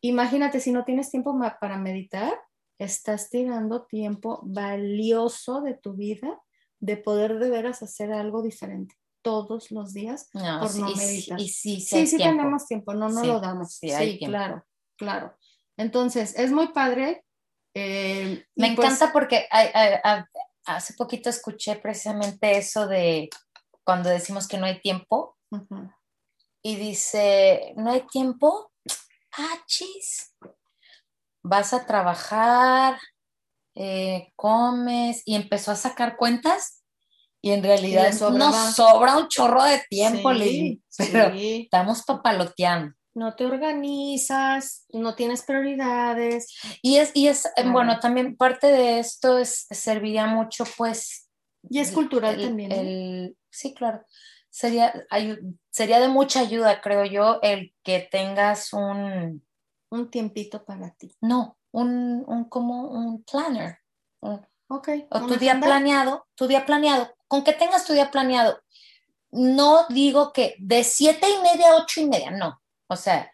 Imagínate, 0.00 0.60
si 0.60 0.72
no 0.72 0.84
tienes 0.84 1.10
tiempo 1.10 1.38
para 1.60 1.78
meditar, 1.78 2.34
estás 2.78 3.30
tirando 3.30 3.84
tiempo 3.86 4.40
valioso 4.44 5.60
de 5.60 5.74
tu 5.74 5.94
vida 5.94 6.40
de 6.80 6.96
poder 6.96 7.38
de 7.38 7.50
veras 7.50 7.82
hacer 7.82 8.12
algo 8.12 8.42
diferente 8.42 8.94
todos 9.22 9.70
los 9.70 9.94
días 9.94 10.28
por 10.32 10.76
no 10.76 10.94
meditar. 10.94 11.40
sí, 11.40 11.80
sí, 11.80 12.06
sí, 12.06 12.18
tenemos 12.18 12.66
tiempo, 12.66 12.92
no 12.92 13.08
no 13.08 13.24
lo 13.24 13.40
damos. 13.40 13.76
Sí, 13.76 14.18
claro, 14.18 14.64
claro. 14.96 15.34
Entonces, 15.78 16.38
es 16.38 16.52
muy 16.52 16.68
padre. 16.68 17.24
Eh, 17.74 18.44
Me 18.54 18.74
pues 18.74 18.86
encanta 18.86 19.12
porque 19.12 19.48
hace 20.66 20.94
poquito 20.94 21.30
escuché 21.30 21.76
precisamente 21.76 22.58
eso 22.58 22.86
de 22.86 23.30
cuando 23.82 24.10
decimos 24.10 24.46
que 24.46 24.58
no 24.58 24.66
hay 24.66 24.80
tiempo. 24.80 25.38
Y 26.62 26.76
dice, 26.76 27.72
no 27.76 27.92
hay 27.92 28.06
tiempo. 28.06 28.72
Ah, 29.36 29.58
chis 29.66 30.34
vas 31.44 31.72
a 31.72 31.86
trabajar, 31.86 32.98
eh, 33.76 34.32
comes 34.34 35.22
y 35.24 35.36
empezó 35.36 35.70
a 35.70 35.76
sacar 35.76 36.16
cuentas 36.16 36.82
y 37.42 37.50
en 37.50 37.62
realidad 37.62 38.12
nos 38.30 38.74
sobra 38.74 39.18
un 39.18 39.28
chorro 39.28 39.62
de 39.62 39.82
tiempo, 39.90 40.30
pero 40.96 41.34
estamos 41.34 42.02
papaloteando. 42.02 42.94
No 43.12 43.36
te 43.36 43.44
organizas, 43.44 44.86
no 44.88 45.14
tienes 45.14 45.42
prioridades. 45.42 46.58
Y 46.82 46.96
es, 46.96 47.10
y 47.14 47.28
es 47.28 47.48
bueno, 47.66 48.00
también 48.00 48.36
parte 48.36 48.68
de 48.68 48.98
esto 48.98 49.38
es, 49.38 49.66
serviría 49.70 50.26
mucho, 50.26 50.64
pues. 50.76 51.28
Y 51.68 51.78
es 51.78 51.92
cultural 51.92 52.40
también. 52.40 52.72
El, 52.72 53.36
sí, 53.50 53.74
claro. 53.74 54.02
Sería, 54.48 54.94
sería 55.70 56.00
de 56.00 56.08
mucha 56.08 56.40
ayuda, 56.40 56.80
creo 56.80 57.04
yo, 57.04 57.40
el 57.42 57.74
que 57.82 58.08
tengas 58.10 58.72
un, 58.72 59.44
un 59.94 60.10
tiempito 60.10 60.64
para 60.64 60.90
ti. 60.94 61.16
No, 61.20 61.56
un, 61.72 62.24
un 62.26 62.48
como 62.48 62.90
un 62.90 63.22
planner. 63.22 63.78
Ok. 64.68 64.88
O 65.10 65.26
tu 65.26 65.36
día 65.36 65.60
planeado, 65.60 66.26
tu 66.34 66.46
día 66.46 66.66
planeado. 66.66 67.14
Con 67.28 67.44
que 67.44 67.52
tengas 67.52 67.84
tu 67.84 67.92
día 67.92 68.10
planeado. 68.10 68.60
No 69.30 69.86
digo 69.88 70.32
que 70.32 70.56
de 70.58 70.84
siete 70.84 71.26
y 71.28 71.42
media 71.42 71.70
a 71.70 71.76
ocho 71.76 72.00
y 72.00 72.06
media, 72.06 72.30
no. 72.30 72.60
O 72.88 72.96
sea, 72.96 73.30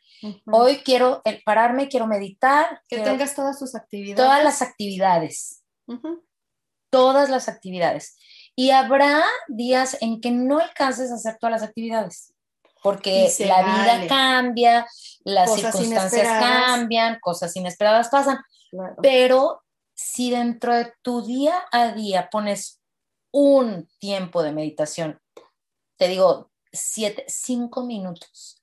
hoy 0.47 0.79
quiero 0.79 1.23
pararme, 1.45 1.89
quiero 1.89 2.07
meditar. 2.07 2.83
Que 2.89 3.01
tengas 3.01 3.35
todas 3.35 3.59
tus 3.59 3.75
actividades. 3.75 4.17
Todas 4.17 4.45
las 4.45 4.63
actividades. 4.63 5.65
Todas 6.91 7.31
las 7.31 7.49
actividades. 7.49 8.17
Y 8.57 8.71
habrá 8.71 9.25
días 9.49 9.97
en 10.01 10.21
que 10.21 10.31
no 10.31 10.59
alcances 10.59 11.11
a 11.11 11.15
hacer 11.15 11.39
todas 11.39 11.61
las 11.61 11.69
actividades 11.69 12.35
porque 12.83 13.33
la 13.41 13.63
vida 13.63 14.07
cambia, 14.09 14.87
las 15.25 15.55
circunstancias 15.55 16.29
cambian, 16.29 17.19
cosas 17.21 17.55
inesperadas 17.57 18.09
pasan, 18.09 18.39
pero 19.03 19.63
si 19.95 20.31
dentro 20.31 20.75
de 20.75 20.93
tu 21.03 21.23
día 21.23 21.55
a 21.73 21.93
día 21.93 22.29
pones 22.31 22.81
un 23.31 23.89
tiempo 23.99 24.43
de 24.43 24.53
meditación, 24.53 25.21
te 25.97 26.09
digo, 26.09 26.51
siete, 26.73 27.25
cinco 27.29 27.85
minutos 27.85 28.63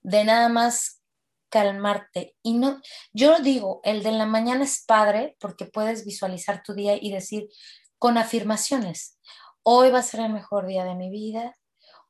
de 0.00 0.24
nada 0.24 0.48
más 0.48 1.02
calmarte 1.50 2.34
y 2.42 2.54
no, 2.54 2.80
yo 3.12 3.38
digo, 3.40 3.82
el 3.84 4.02
de 4.02 4.12
la 4.12 4.24
mañana 4.24 4.64
es 4.64 4.84
padre 4.86 5.36
porque 5.38 5.66
puedes 5.66 6.06
visualizar 6.06 6.62
tu 6.62 6.72
día 6.72 6.96
y 6.98 7.12
decir 7.12 7.48
con 7.98 8.16
afirmaciones, 8.16 9.18
hoy 9.62 9.90
va 9.90 9.98
a 9.98 10.02
ser 10.02 10.20
el 10.20 10.32
mejor 10.32 10.66
día 10.66 10.84
de 10.84 10.94
mi 10.94 11.10
vida, 11.10 11.56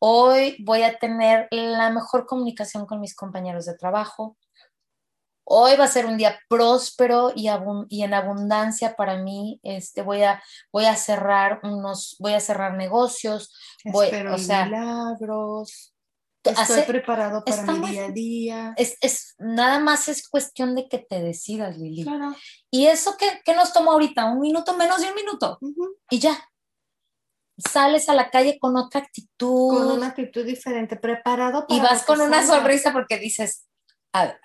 Hoy 0.04 0.56
voy 0.64 0.82
a 0.82 0.98
tener 0.98 1.46
la 1.52 1.88
mejor 1.90 2.26
comunicación 2.26 2.86
con 2.86 2.98
mis 2.98 3.14
compañeros 3.14 3.66
de 3.66 3.76
trabajo. 3.76 4.36
Hoy 5.44 5.76
va 5.76 5.84
a 5.84 5.88
ser 5.88 6.06
un 6.06 6.16
día 6.16 6.40
próspero 6.48 7.30
y, 7.36 7.46
en 7.46 8.12
abundancia 8.12 8.96
para 8.96 9.22
mí. 9.22 9.60
Este, 9.62 10.02
voy, 10.02 10.24
a, 10.24 10.42
voy 10.72 10.86
a 10.86 10.96
cerrar 10.96 11.60
unos, 11.62 12.16
voy 12.18 12.32
a 12.32 12.40
cerrar 12.40 12.74
negocios. 12.74 13.54
Voy, 13.84 14.08
o 14.08 14.38
sea, 14.38 14.64
milagros. 14.64 15.94
Estoy 16.42 16.82
preparado 16.82 17.44
para 17.44 17.62
mi 17.62 17.90
día 17.90 18.06
a 18.06 18.10
día. 18.10 18.74
Es, 18.76 19.36
nada 19.38 19.78
más 19.78 20.08
es 20.08 20.28
cuestión 20.28 20.74
de 20.74 20.88
que 20.88 20.98
te 20.98 21.22
decidas, 21.22 21.78
Lili. 21.78 22.02
Claro. 22.02 22.34
Y 22.72 22.86
eso 22.86 23.14
que, 23.16 23.54
nos 23.54 23.72
tomó 23.72 23.92
ahorita, 23.92 24.24
un 24.32 24.40
minuto 24.40 24.76
menos 24.76 25.00
de 25.00 25.10
un 25.10 25.14
minuto. 25.14 25.60
Y 26.10 26.18
ya. 26.18 26.36
Sales 27.58 28.08
a 28.08 28.14
la 28.14 28.30
calle 28.30 28.58
con 28.58 28.76
otra 28.76 29.00
actitud. 29.00 29.76
Con 29.76 29.90
una 29.92 30.08
actitud 30.08 30.44
diferente, 30.44 30.96
preparado 30.96 31.66
para. 31.66 31.78
Y 31.78 31.82
vas 31.82 32.04
con 32.04 32.20
una 32.20 32.46
sonrisa 32.46 32.92
porque 32.92 33.18
dices, 33.18 33.66
a 34.12 34.26
ver, 34.26 34.40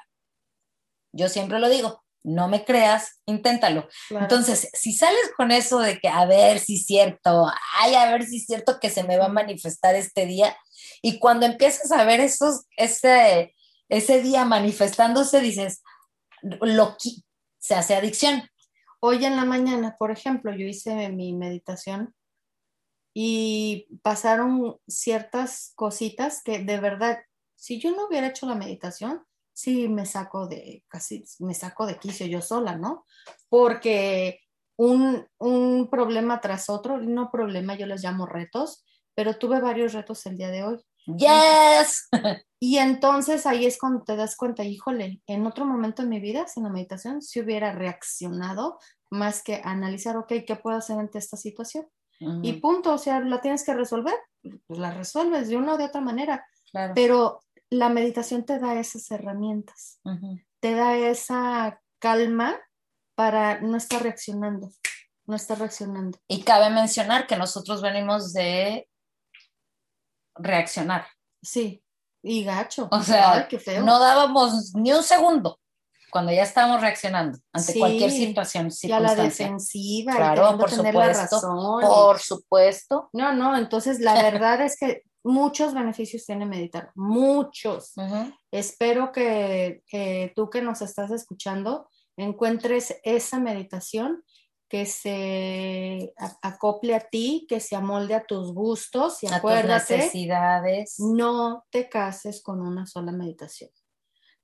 yo 1.14 1.30
siempre 1.30 1.60
lo 1.60 1.70
digo, 1.70 2.04
no 2.24 2.50
me 2.50 2.66
creas, 2.66 3.22
inténtalo. 3.26 3.88
Entonces, 4.10 4.70
si 4.74 4.94
sales 4.94 5.32
con 5.38 5.52
eso 5.52 5.80
de 5.80 6.00
que 6.00 6.10
a 6.10 6.26
ver 6.26 6.60
si 6.60 6.76
es 6.76 6.86
cierto, 6.86 7.48
ay, 7.80 7.96
a 7.96 8.12
ver 8.12 8.24
si 8.26 8.38
es 8.38 8.46
cierto 8.46 8.80
que 8.80 8.90
se 8.90 9.04
me 9.04 9.18
va 9.18 9.26
a 9.26 9.30
manifestar 9.30 9.96
este 9.96 10.26
día, 10.26 10.56
y 11.02 11.20
cuando 11.20 11.46
empiezas 11.46 11.92
a 11.92 12.04
ver 12.04 12.20
esos, 12.20 12.66
ese, 12.76 13.56
ese 13.88 14.22
día 14.22 14.46
manifestándose, 14.46 15.40
dices, 15.40 15.82
lo 16.42 16.98
se 17.60 17.76
hace 17.76 17.96
adicción. 17.96 18.44
Hoy 19.00 19.24
en 19.26 19.36
la 19.36 19.46
mañana, 19.46 19.96
por 19.98 20.12
ejemplo, 20.12 20.52
yo 20.52 20.66
hice 20.66 21.10
mi 21.10 21.34
meditación 21.34 22.14
y 23.20 23.88
pasaron 24.04 24.78
ciertas 24.88 25.72
cositas 25.74 26.44
que 26.44 26.60
de 26.60 26.80
verdad, 26.80 27.18
si 27.56 27.82
yo 27.82 27.90
no 27.90 28.06
hubiera 28.06 28.28
hecho 28.28 28.46
la 28.46 28.54
meditación, 28.54 29.26
sí 29.54 29.90
me 29.90 30.06
saco 30.06 30.46
de, 30.48 30.86
casi 30.88 31.24
me 31.40 31.56
saco 31.56 31.88
de 31.88 31.98
quicio 31.98 32.28
yo 32.28 32.44
sola, 32.44 32.78
¿no? 32.78 33.06
Porque 33.50 34.42
un, 34.78 35.26
un 35.40 35.90
problema 35.90 36.42
tras 36.42 36.70
otro, 36.70 37.00
no 37.00 37.32
problema, 37.32 37.74
yo 37.74 37.88
les 37.88 38.04
llamo 38.04 38.28
retos, 38.28 38.86
pero 39.16 39.40
tuve 39.40 39.62
varios 39.62 39.94
retos 39.94 40.24
el 40.28 40.38
día 40.38 40.50
de 40.50 40.64
hoy. 40.64 40.78
Yes. 41.08 42.10
Y 42.60 42.78
entonces 42.78 43.46
ahí 43.46 43.68
es 43.68 43.78
cuando 43.80 44.04
te 44.04 44.16
das 44.16 44.36
cuenta, 44.36 44.64
híjole, 44.64 45.22
en 45.28 45.46
otro 45.46 45.66
momento 45.66 46.02
en 46.02 46.10
mi 46.10 46.20
vida, 46.20 46.48
sin 46.48 46.64
la 46.64 46.70
meditación, 46.70 47.22
si 47.22 47.40
hubiera 47.40 47.72
reaccionado 47.72 48.80
más 49.12 49.44
que 49.44 49.62
analizar, 49.64 50.18
ok, 50.18 50.34
¿qué 50.46 50.56
puedo 50.56 50.78
hacer 50.78 50.98
ante 50.98 51.20
esta 51.20 51.38
situación? 51.38 51.88
Y 52.20 52.54
punto, 52.54 52.94
o 52.94 52.98
sea, 52.98 53.20
la 53.20 53.42
tienes 53.42 53.64
que 53.64 53.74
resolver, 53.74 54.16
pues 54.66 54.80
la 54.80 54.92
resuelves 54.92 55.50
de 55.50 55.58
una 55.58 55.74
o 55.74 55.78
de 55.78 55.86
otra 55.86 56.02
manera. 56.02 56.48
Pero 56.96 57.42
la 57.70 57.90
meditación 57.90 58.46
te 58.46 58.60
da 58.60 58.80
esas 58.80 59.10
herramientas, 59.12 60.00
te 60.60 60.74
da 60.74 60.96
esa 60.96 61.82
calma 62.00 62.60
para 63.16 63.62
no 63.62 63.78
estar 63.78 64.02
reaccionando, 64.02 64.72
no 65.26 65.36
estar 65.36 65.60
reaccionando. 65.60 66.18
Y 66.28 66.44
cabe 66.44 66.70
mencionar 66.70 67.28
que 67.28 67.38
nosotros 67.38 67.82
venimos 67.82 68.34
de 68.34 68.88
reaccionar. 70.36 71.08
Sí, 71.42 71.84
y 72.24 72.44
gacho. 72.44 72.90
O 72.92 73.02
sea, 73.02 73.48
no 73.84 74.00
dábamos 74.00 74.74
ni 74.76 74.92
un 74.92 75.04
segundo 75.04 75.60
cuando 76.12 76.32
ya 76.32 76.44
estábamos 76.44 76.82
reaccionando 76.82 77.38
ante 77.52 77.78
cualquier 77.78 78.12
situación. 78.12 78.70
Y 78.82 78.92
a 78.92 79.00
la 79.00 79.16
defensiva. 79.16 80.16
Claro, 80.16 80.58
por 80.58 80.72
supuesto. 80.72 81.42
Por 81.82 82.20
supuesto. 82.20 83.10
No, 83.14 83.34
no, 83.34 83.58
entonces 83.58 84.00
la 84.00 84.22
verdad 84.22 84.62
es 84.62 84.78
que 84.78 85.04
muchos 85.24 85.74
beneficios 85.74 86.26
tiene 86.26 86.46
meditar, 86.46 86.92
muchos. 86.96 87.94
Espero 88.52 89.12
que, 89.12 89.84
tú 90.36 90.50
que 90.50 90.62
nos 90.62 90.82
estás 90.82 91.12
escuchando 91.12 91.90
encuentres 92.16 92.98
esa 93.04 93.40
meditación 93.40 94.24
que 94.70 94.86
se 94.86 96.14
acople 96.42 96.96
a 96.96 97.00
ti, 97.00 97.46
que 97.48 97.60
se 97.60 97.76
amolde 97.76 98.16
a 98.16 98.26
tus 98.26 98.54
gustos 98.54 99.24
y 99.24 99.28
a 99.28 99.38
acuérdate, 99.38 99.96
tus 99.96 99.98
necesidades. 99.98 100.96
No 101.00 101.66
te 101.70 101.88
cases 101.88 102.42
con 102.42 102.62
una 102.62 102.86
sola 102.86 103.12
meditación. 103.12 103.70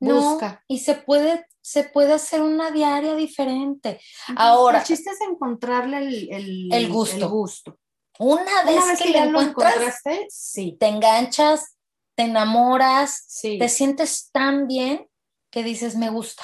Busca. 0.04 0.64
y 0.68 0.80
se 0.80 0.96
puede, 0.96 1.46
se 1.62 1.84
puede 1.84 2.14
hacer 2.14 2.42
una 2.42 2.72
diaria 2.72 3.16
diferente. 3.16 4.00
Ahora. 4.36 4.80
El 4.80 4.86
chiste 4.86 5.12
es 5.12 5.22
encontrarle 5.22 5.98
el, 6.30 6.90
gusto. 6.90 7.18
El 7.18 7.28
gusto. 7.28 7.80
Una 8.20 8.64
vez, 8.64 9.02
que, 9.02 9.26
lo 9.26 9.42
encontraste, 9.42 10.28
sí. 10.30 10.78
te 10.80 10.88
enganchas, 10.88 11.78
te 12.16 12.24
enamoras, 12.24 13.42
te 13.42 13.70
sientes 13.70 14.30
tan 14.32 14.68
bien 14.68 15.08
que 15.52 15.64
dices 15.64 15.96
me 15.96 16.10
gusta. 16.10 16.44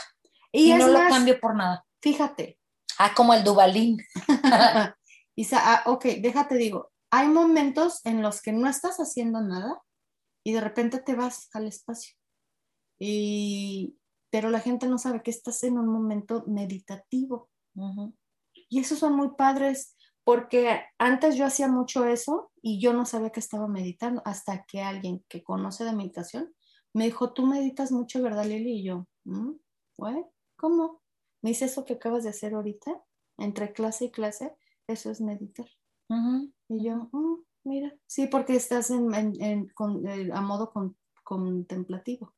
Y, 0.51 0.73
no 0.73 0.87
lo 0.87 0.99
cambio 1.07 1.39
por 1.39 1.55
nada. 1.55 1.85
Fíjate. 2.01 2.57
Ah, 2.97 3.13
como 3.13 3.33
el 3.33 3.43
Dubalín. 3.43 4.03
Isa, 5.35 5.59
ah, 5.61 5.83
ok, 5.85 6.05
déjate 6.19 6.55
digo, 6.55 6.91
hay 7.11 7.27
momentos 7.27 8.01
en 8.05 8.21
los 8.21 8.41
que 8.41 8.51
no 8.51 8.67
estás 8.67 8.97
haciendo 8.97 9.41
nada 9.41 9.81
y 10.43 10.53
de 10.53 10.61
repente 10.61 10.99
te 10.99 11.15
vas 11.15 11.49
al 11.53 11.67
espacio. 11.67 12.15
Y, 12.99 13.97
pero 14.29 14.49
la 14.49 14.59
gente 14.59 14.87
no 14.87 14.97
sabe 14.97 15.23
que 15.23 15.31
estás 15.31 15.63
en 15.63 15.77
un 15.77 15.87
momento 15.87 16.43
meditativo. 16.47 17.49
Y 18.69 18.79
esos 18.79 18.99
son 18.99 19.15
muy 19.15 19.29
padres 19.37 19.95
porque 20.23 20.81
antes 20.99 21.35
yo 21.35 21.45
hacía 21.45 21.67
mucho 21.67 22.05
eso 22.05 22.51
y 22.61 22.79
yo 22.79 22.93
no 22.93 23.05
sabía 23.05 23.31
que 23.31 23.39
estaba 23.39 23.67
meditando 23.67 24.21
hasta 24.25 24.63
que 24.65 24.81
alguien 24.81 25.25
que 25.27 25.43
conoce 25.43 25.85
de 25.85 25.95
meditación 25.95 26.53
me 26.93 27.05
dijo, 27.05 27.33
tú 27.33 27.45
meditas 27.45 27.91
mucho, 27.91 28.21
¿verdad, 28.21 28.45
Lili? 28.45 28.79
Y 28.79 28.83
yo, 28.83 29.07
¿Mm? 29.23 29.53
¿cómo? 30.55 31.01
Me 31.41 31.51
dice 31.51 31.65
eso 31.65 31.85
que 31.85 31.93
acabas 31.93 32.23
de 32.23 32.29
hacer 32.29 32.53
ahorita, 32.53 33.01
entre 33.37 33.73
clase 33.73 34.05
y 34.05 34.11
clase, 34.11 34.55
eso 34.87 35.09
es 35.09 35.21
meditar. 35.21 35.67
Y 36.67 36.83
yo, 36.83 37.09
mm, 37.11 37.43
mira, 37.63 37.95
sí, 38.07 38.27
porque 38.27 38.55
estás 38.55 38.89
en, 38.89 39.69
con, 39.69 40.07
eh, 40.07 40.29
a 40.33 40.41
modo 40.41 40.71
contemplativo. 41.29 42.33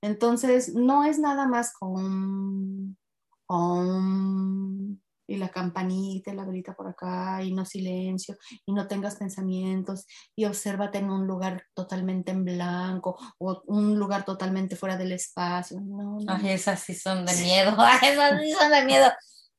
Entonces, 0.00 0.74
no 0.74 1.04
es 1.04 1.18
nada 1.18 1.46
más 1.46 1.74
con, 1.74 2.96
con 3.44 5.02
y 5.28 5.36
la 5.36 5.48
campanita 5.48 6.32
la 6.32 6.44
velita 6.44 6.74
por 6.74 6.88
acá 6.88 7.42
y 7.42 7.52
no 7.52 7.64
silencio 7.64 8.36
y 8.64 8.72
no 8.72 8.86
tengas 8.86 9.16
pensamientos 9.16 10.06
y 10.36 10.44
obsérvate 10.44 10.98
en 10.98 11.10
un 11.10 11.26
lugar 11.26 11.64
totalmente 11.74 12.30
en 12.30 12.44
blanco 12.44 13.18
o 13.38 13.62
un 13.66 13.98
lugar 13.98 14.24
totalmente 14.24 14.76
fuera 14.76 14.96
del 14.96 15.12
espacio. 15.12 15.80
No, 15.80 16.18
Ay, 16.28 16.50
esas 16.50 16.80
sí 16.80 16.94
son 16.94 17.26
de 17.26 17.34
miedo, 17.42 17.76
esas 18.02 18.40
sí 18.40 18.52
son 18.52 18.70
de 18.70 18.84
miedo. 18.84 19.10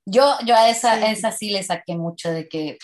Yo, 0.06 0.36
yo 0.46 0.56
a 0.56 0.70
esa, 0.70 1.06
esa 1.12 1.32
sí 1.32 1.50
le 1.50 1.62
saqué 1.62 1.98
mucho 1.98 2.32
de 2.32 2.48
que 2.48 2.78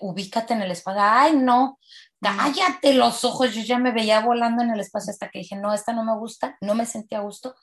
ubícate 0.00 0.54
en 0.54 0.62
el 0.62 0.70
espacio. 0.70 1.02
Ay, 1.02 1.36
no, 1.36 1.78
cállate 2.20 2.94
los 2.94 3.24
ojos. 3.24 3.54
Yo 3.54 3.62
ya 3.62 3.78
me 3.78 3.92
veía 3.92 4.20
volando 4.20 4.62
en 4.62 4.70
el 4.70 4.80
espacio 4.80 5.10
hasta 5.10 5.30
que 5.30 5.40
dije, 5.40 5.56
no, 5.56 5.72
esta 5.72 5.92
no 5.92 6.04
me 6.04 6.16
gusta, 6.16 6.56
no 6.60 6.74
me 6.74 6.86
sentía 6.86 7.18
a 7.18 7.22
gusto. 7.22 7.54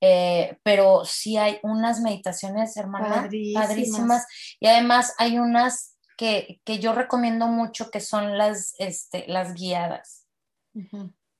Eh, 0.00 0.58
pero 0.64 1.04
sí 1.04 1.36
hay 1.36 1.60
unas 1.62 2.00
meditaciones, 2.00 2.76
hermana, 2.76 3.28
padrísimas. 3.54 4.26
Y 4.58 4.66
además 4.66 5.14
hay 5.18 5.38
unas 5.38 5.96
que, 6.16 6.60
yo 6.80 6.92
recomiendo 6.92 7.46
mucho 7.46 7.90
que 7.90 8.00
son 8.00 8.36
las, 8.36 8.74
este, 8.78 9.26
las 9.28 9.54
guiadas. 9.54 10.26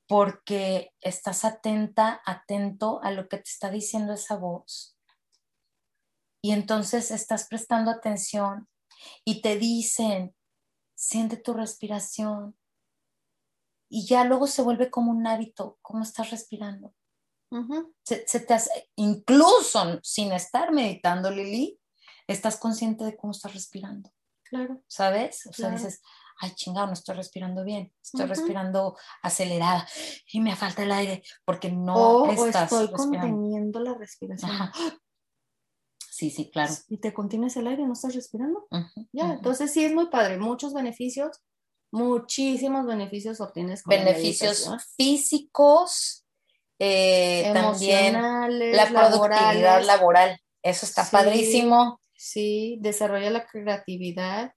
Porque 0.07 0.93
estás 1.01 1.45
atenta, 1.45 2.21
atento 2.27 3.01
a 3.03 3.11
lo 3.11 3.29
que 3.29 3.39
te 3.39 3.49
está 3.49 3.71
diciendo 3.71 4.13
esa 4.13 4.37
voz. 4.37 4.97
Y 6.43 6.53
entonces 6.53 7.11
estás 7.11 7.49
prestando 7.49 7.91
atención 7.91 8.69
y 9.25 9.41
te 9.41 9.57
dicen, 9.57 10.35
siente 11.03 11.37
tu 11.37 11.53
respiración. 11.55 12.57
Y 13.89 14.07
ya 14.07 14.25
luego 14.25 14.47
se 14.47 14.63
vuelve 14.63 14.91
como 14.91 15.11
un 15.11 15.27
hábito, 15.27 15.79
cómo 15.83 16.03
estás 16.03 16.31
respirando 16.31 16.95
se, 18.03 18.41
te 18.41 18.55
hace, 18.55 18.91
incluso 18.97 20.01
sin 20.03 20.33
estar 20.33 20.73
meditando, 20.73 21.31
Lili, 21.31 21.79
estás 22.27 22.57
consciente 22.57 23.05
de 23.05 23.17
cómo 23.17 23.33
estás 23.33 23.55
respirando. 23.55 24.11
Claro. 24.45 24.83
¿Sabes? 24.87 25.47
O 25.47 25.53
sea, 25.53 25.71
dices, 25.71 26.03
ay, 26.39 26.51
chingado, 26.55 26.87
no 26.87 26.93
estoy 26.93 27.15
respirando 27.15 27.65
bien, 27.65 27.93
estoy 28.03 28.27
respirando 28.27 28.97
acelerada 29.23 29.87
y 30.27 30.41
me 30.41 30.57
falta 30.57 30.83
el 30.83 30.93
aire 30.93 31.23
porque 31.45 31.71
no 31.71 32.27
estás 32.27 32.73
o 32.73 32.83
estoy 32.83 32.95
conteniendo 32.95 33.81
la 33.81 33.95
respiración. 33.95 34.51
Sí, 36.23 36.31
sí, 36.31 36.51
claro. 36.53 36.73
Y 36.89 36.99
te 36.99 37.13
contienes 37.13 37.57
el 37.57 37.67
aire 37.67 37.85
no 37.85 37.95
estás 37.95 38.15
respirando. 38.15 38.69
ya, 39.11 39.33
entonces 39.33 39.73
sí 39.73 39.85
es 39.85 39.93
muy 39.93 40.07
padre, 40.07 40.39
muchos 40.39 40.73
beneficios, 40.73 41.43
muchísimos 41.91 42.87
beneficios 42.87 43.41
obtienes. 43.41 43.83
Con 43.83 43.91
beneficios 43.91 44.71
físicos, 44.97 46.25
eh, 46.79 47.51
también 47.53 48.13
la 48.13 48.87
productividad 48.87 49.83
laboral. 49.83 50.39
Eso 50.63 50.87
está 50.87 51.05
padrísimo. 51.11 52.01
Sí, 52.15 52.79
desarrolla 52.81 53.31
la 53.31 53.45
creatividad, 53.45 54.53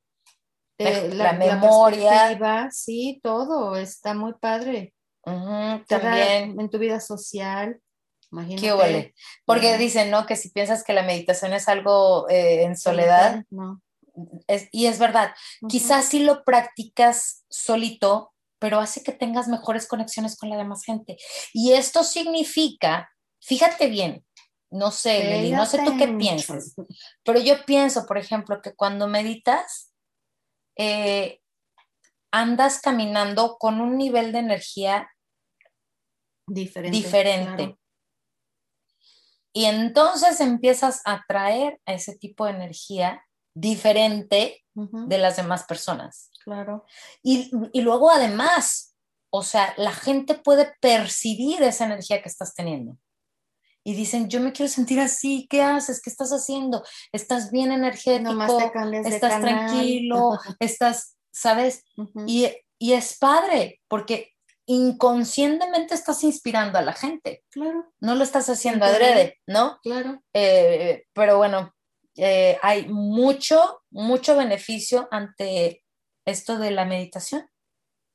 eh, 0.78 1.10
la, 1.15 1.34
memoria. 1.34 2.69
sí, 2.71 3.19
todo 3.23 3.75
está 3.75 4.13
muy 4.13 4.34
padre. 4.34 4.93
también 5.23 6.60
en 6.60 6.69
tu 6.69 6.78
vida 6.78 6.99
social. 6.99 7.82
Imagínate. 8.36 8.62
Qué 8.62 8.74
huele. 8.74 9.15
Porque 9.45 9.78
dicen, 9.78 10.12
¿no? 10.12 10.26
Que 10.26 10.36
si 10.36 10.50
piensas 10.50 10.84
que 10.84 10.93
la 10.93 11.04
meditación 11.04 11.54
es 11.54 11.69
algo 11.69 12.28
eh, 12.30 12.63
en 12.63 12.76
soledad, 12.76 13.45
no. 13.50 13.82
y 14.71 14.88
es 14.88 15.00
verdad, 15.00 15.34
quizás 15.69 16.06
si 16.06 16.19
lo 16.19 16.43
practicas 16.43 17.45
solito, 17.50 18.34
pero 18.60 18.80
hace 18.80 19.04
que 19.04 19.13
tengas 19.13 19.48
mejores 19.48 19.88
conexiones 19.88 20.36
con 20.36 20.50
la 20.50 20.58
demás 20.58 20.84
gente. 20.84 21.17
Y 21.54 21.71
esto 21.74 22.04
significa, 22.04 23.10
fíjate 23.41 23.88
bien, 23.88 24.26
no 24.69 24.91
sé, 24.91 25.24
Lili, 25.24 25.52
no 25.52 25.65
sé 25.65 25.80
tú 25.86 25.95
qué 25.98 26.10
piensas, 26.10 26.76
pero 27.24 27.39
yo 27.39 27.63
pienso, 27.65 28.06
por 28.06 28.17
ejemplo, 28.17 28.62
que 28.62 28.74
cuando 28.76 29.08
meditas, 29.08 29.93
eh, 30.78 31.39
andas 32.32 32.82
caminando 32.82 33.56
con 33.58 33.80
un 33.80 33.98
nivel 33.98 34.34
de 34.34 34.39
energía 34.39 35.10
diferente. 36.45 36.98
diferente. 36.98 37.78
Y 39.56 39.65
entonces 39.65 40.41
empiezas 40.41 41.02
a 41.06 41.13
atraer 41.13 41.80
a 41.86 41.94
ese 41.94 42.18
tipo 42.18 42.44
de 42.44 42.52
energía 42.52 43.26
diferente 43.54 44.65
de 44.74 45.18
las 45.18 45.38
demás 45.38 45.63
personas. 45.63 46.30
Claro. 46.44 46.84
Y, 47.24 47.50
y, 47.72 47.80
luego 47.80 48.12
además, 48.12 48.98
o 49.30 49.44
sea, 49.44 49.74
la 49.78 49.94
gente 49.94 50.34
puede 50.34 50.74
percibir 50.82 51.63
esa 51.63 51.86
energía 51.86 52.22
que 52.22 52.28
estás 52.28 52.54
teniendo. 52.54 52.98
Y 53.86 53.96
dicen, 53.96 54.28
yo 54.28 54.41
me 54.41 54.52
quiero 54.52 54.70
sentir 54.70 55.00
así, 55.00 55.48
¿qué 55.50 55.62
haces? 55.62 56.02
¿Qué 56.02 56.10
estás 56.10 56.32
haciendo? 56.32 56.84
¿Estás 57.13 57.50
bien 57.50 57.72
energético? 57.72 58.60
¿Estás 59.06 59.39
tranquilo? 59.39 60.32
¿Estás, 60.60 61.15
sabes? 61.32 61.86
y, 62.28 62.50
y 62.78 62.91
es 62.91 63.18
padre, 63.18 63.82
porque 63.88 64.35
inconscientemente 64.67 65.93
estás 65.93 66.23
inspirando 66.23 66.78
a 66.78 66.82
la 66.82 66.93
gente. 66.93 67.43
Claro. 67.51 67.93
No 67.99 68.15
lo 68.15 68.23
estás 68.23 68.49
haciendo 68.49 68.86
adrede, 68.86 69.39
¿no? 69.47 69.80
Claro. 69.84 70.21
Eh, 70.34 71.06
pero 71.13 71.38
bueno, 71.38 71.73
eh, 72.15 72.58
hay 72.62 72.88
mucho, 72.88 73.82
mucho 73.91 74.36
beneficio 74.36 75.08
ante 75.12 75.84
esto 76.25 76.58
de 76.58 76.71
la 76.71 76.86
meditación 76.86 77.47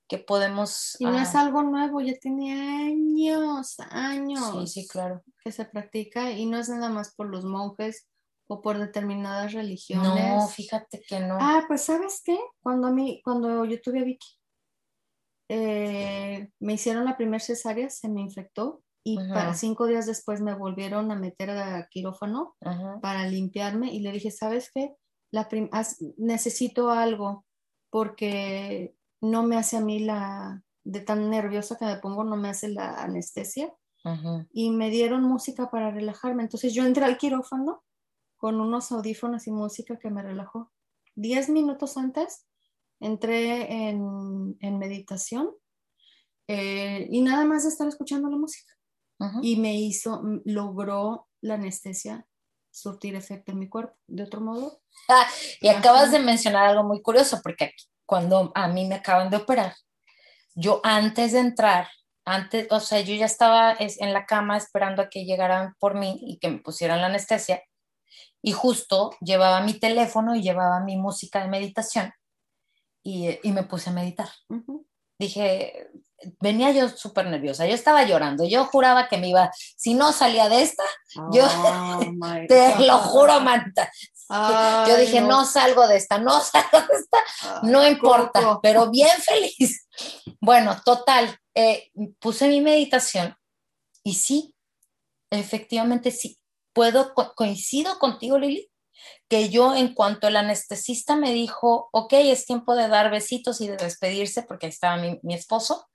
que 0.08 0.18
podemos... 0.18 0.96
Y 0.98 1.04
no 1.04 1.20
es 1.20 1.36
ah, 1.36 1.42
algo 1.42 1.62
nuevo, 1.62 2.00
ya 2.00 2.14
tiene 2.18 2.52
años, 2.52 3.76
años. 3.90 4.68
Sí, 4.72 4.82
sí, 4.82 4.88
claro. 4.88 5.22
Que 5.44 5.52
se 5.52 5.64
practica 5.64 6.32
y 6.32 6.46
no 6.46 6.58
es 6.58 6.68
nada 6.68 6.88
más 6.88 7.14
por 7.14 7.28
los 7.28 7.44
monjes 7.44 8.08
o 8.48 8.60
por 8.60 8.78
determinadas 8.78 9.52
religiones. 9.52 10.12
No, 10.12 10.48
fíjate 10.48 11.00
que 11.06 11.20
no. 11.20 11.38
Ah, 11.40 11.64
pues 11.68 11.82
sabes 11.82 12.20
qué, 12.24 12.36
cuando 12.60 12.88
a 12.88 12.90
mí, 12.90 13.20
cuando 13.22 13.64
yo 13.64 13.80
tuve 13.80 14.00
a 14.00 14.04
Vicky, 14.04 14.39
eh, 15.52 16.48
me 16.60 16.74
hicieron 16.74 17.04
la 17.04 17.16
primera 17.16 17.42
cesárea, 17.42 17.90
se 17.90 18.08
me 18.08 18.20
infectó 18.20 18.84
y 19.02 19.16
para 19.16 19.52
cinco 19.54 19.86
días 19.86 20.06
después 20.06 20.40
me 20.40 20.54
volvieron 20.54 21.10
a 21.10 21.16
meter 21.16 21.50
a 21.50 21.88
quirófano 21.90 22.54
para 23.02 23.26
limpiarme 23.26 23.92
y 23.92 23.98
le 23.98 24.12
dije, 24.12 24.30
¿sabes 24.30 24.70
qué? 24.72 24.94
La 25.32 25.48
necesito 26.18 26.90
algo 26.90 27.44
porque 27.90 28.94
no 29.20 29.42
me 29.42 29.56
hace 29.56 29.78
a 29.78 29.80
mí 29.80 29.98
la, 29.98 30.62
de 30.84 31.00
tan 31.00 31.28
nerviosa 31.30 31.76
que 31.76 31.84
me 31.84 31.96
pongo, 31.96 32.22
no 32.22 32.36
me 32.36 32.50
hace 32.50 32.68
la 32.68 33.02
anestesia. 33.02 33.74
Y 34.52 34.70
me 34.70 34.88
dieron 34.88 35.24
música 35.24 35.68
para 35.68 35.90
relajarme. 35.90 36.44
Entonces 36.44 36.72
yo 36.72 36.84
entré 36.84 37.04
al 37.04 37.18
quirófano 37.18 37.82
con 38.36 38.60
unos 38.60 38.92
audífonos 38.92 39.48
y 39.48 39.50
música 39.50 39.98
que 39.98 40.10
me 40.10 40.22
relajó. 40.22 40.70
Diez 41.16 41.48
minutos 41.48 41.96
antes 41.96 42.46
entré 43.00 43.88
en, 43.88 44.78
meditación 44.78 45.50
eh, 46.46 47.06
y 47.10 47.22
nada 47.22 47.44
más 47.44 47.64
de 47.64 47.70
estar 47.70 47.88
escuchando 47.88 48.28
la 48.28 48.36
música. 48.36 48.72
Y 49.42 49.56
me 49.56 49.74
hizo, 49.74 50.22
logró 50.46 51.28
la 51.42 51.54
anestesia 51.54 52.26
surtir 52.70 53.14
efecto 53.14 53.52
en 53.52 53.58
mi 53.58 53.68
cuerpo. 53.68 53.94
De 54.06 54.22
otro 54.22 54.40
modo. 54.40 54.80
Ah, 55.08 55.26
y 55.60 55.68
acabas 55.68 56.10
de 56.10 56.20
mencionar 56.20 56.66
algo 56.66 56.84
muy 56.84 57.02
curioso, 57.02 57.40
porque 57.42 57.72
cuando 58.06 58.50
a 58.54 58.68
mí 58.68 58.86
me 58.86 58.94
acaban 58.94 59.28
de 59.28 59.36
operar, 59.36 59.74
yo 60.54 60.80
antes 60.84 61.32
de 61.32 61.40
entrar, 61.40 61.88
antes, 62.24 62.66
o 62.70 62.80
sea, 62.80 63.00
yo 63.00 63.14
ya 63.14 63.26
estaba 63.26 63.76
en 63.78 64.12
la 64.14 64.24
cama 64.24 64.56
esperando 64.56 65.02
a 65.02 65.10
que 65.10 65.26
llegaran 65.26 65.74
por 65.78 65.98
mí 65.98 66.18
y 66.22 66.38
que 66.38 66.48
me 66.48 66.58
pusieran 66.58 67.02
la 67.02 67.08
anestesia, 67.08 67.62
y 68.42 68.52
justo 68.52 69.10
llevaba 69.20 69.60
mi 69.60 69.74
teléfono 69.74 70.34
y 70.34 70.42
llevaba 70.42 70.80
mi 70.80 70.96
música 70.96 71.42
de 71.42 71.48
meditación 71.48 72.10
y, 73.02 73.38
y 73.42 73.52
me 73.52 73.64
puse 73.64 73.90
a 73.90 73.92
meditar. 73.92 74.28
Dije, 75.18 75.90
venía 76.40 76.70
yo 76.72 76.88
súper 76.88 77.26
nerviosa, 77.26 77.66
yo 77.66 77.74
estaba 77.74 78.04
llorando, 78.04 78.44
yo 78.44 78.64
juraba 78.66 79.08
que 79.08 79.18
me 79.18 79.28
iba, 79.28 79.50
si 79.76 79.94
no 79.94 80.12
salía 80.12 80.48
de 80.48 80.62
esta, 80.62 80.82
yo 81.32 81.46
oh 81.46 82.00
te 82.48 82.86
lo 82.86 82.98
juro, 82.98 83.40
Manta. 83.40 83.90
yo 84.88 84.96
dije, 84.96 85.20
no. 85.20 85.44
salgo 85.44 85.86
de 85.88 85.96
esta, 85.96 86.18
no 86.18 86.40
salgo 86.40 86.78
de 86.78 86.98
esta, 86.98 87.60
no 87.62 87.86
importa, 87.86 88.58
pero 88.62 88.90
bien 88.90 89.16
feliz. 89.18 89.86
Bueno, 90.40 90.80
total, 90.84 91.38
eh, 91.54 91.90
puse 92.18 92.48
mi 92.48 92.60
meditación 92.60 93.34
y 94.02 94.14
sí, 94.14 94.54
efectivamente 95.30 96.10
sí, 96.10 96.38
puedo, 96.72 97.14
coincido 97.14 97.98
contigo, 97.98 98.38
Lili, 98.38 98.70
que 99.28 99.48
yo 99.48 99.74
en 99.74 99.94
cuanto 99.94 100.28
el 100.28 100.36
anestesista 100.36 101.16
me 101.16 101.32
dijo, 101.32 101.88
ok, 101.92 102.12
es 102.14 102.46
tiempo 102.46 102.74
de 102.74 102.88
dar 102.88 103.10
besitos 103.10 103.60
y 103.60 103.68
de 103.68 103.76
despedirse 103.76 104.42
porque 104.42 104.66
ahí 104.66 104.70
estaba 104.70 104.96
mi, 104.96 105.34
esposo, 105.34 105.88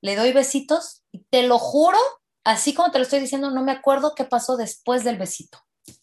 le 0.00 0.16
doy 0.16 0.32
besitos 0.32 1.02
y 1.12 1.24
te 1.24 1.42
lo 1.42 1.58
juro, 1.58 1.98
así 2.44 2.74
como 2.74 2.90
te 2.90 2.98
lo 2.98 3.04
estoy 3.04 3.20
diciendo, 3.20 3.50
no 3.50 3.62
me 3.62 3.72
acuerdo 3.72 4.14
qué 4.14 4.24
pasó 4.24 4.56
después 4.56 5.04
del 5.04 5.18
besito. 5.18 5.58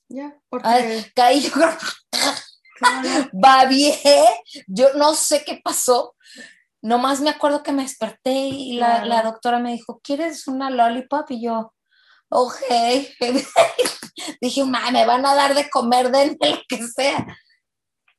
Ya, 0.08 0.38
porque... 0.50 1.12
caí 1.15 1.41
yo 1.41 1.52
bien 3.70 3.96
yo 4.67 4.94
no 4.96 5.15
sé 5.15 5.44
qué 5.46 5.62
pasó, 5.63 6.15
nomás 6.82 7.22
me 7.22 7.30
acuerdo 7.30 7.63
que 7.63 7.72
me 7.72 7.84
desperté 7.84 8.32
y 8.32 8.74
la, 8.74 9.06
la 9.06 9.24
doctora 9.24 9.60
me 9.60 9.72
dijo, 9.72 10.02
¿quieres 10.04 10.48
una 10.48 10.70
lollipop? 10.70 11.30
Y 11.32 11.44
yo, 11.44 11.74
ok. 12.30 12.56
dije, 14.41 14.63
me 14.65 15.06
van 15.06 15.26
a 15.26 15.36
dar 15.36 15.56
de 15.56 15.69
comer, 15.69 16.12
de 16.12 16.28
lo 16.41 16.58
que 16.67 16.88
sea. 16.88 17.26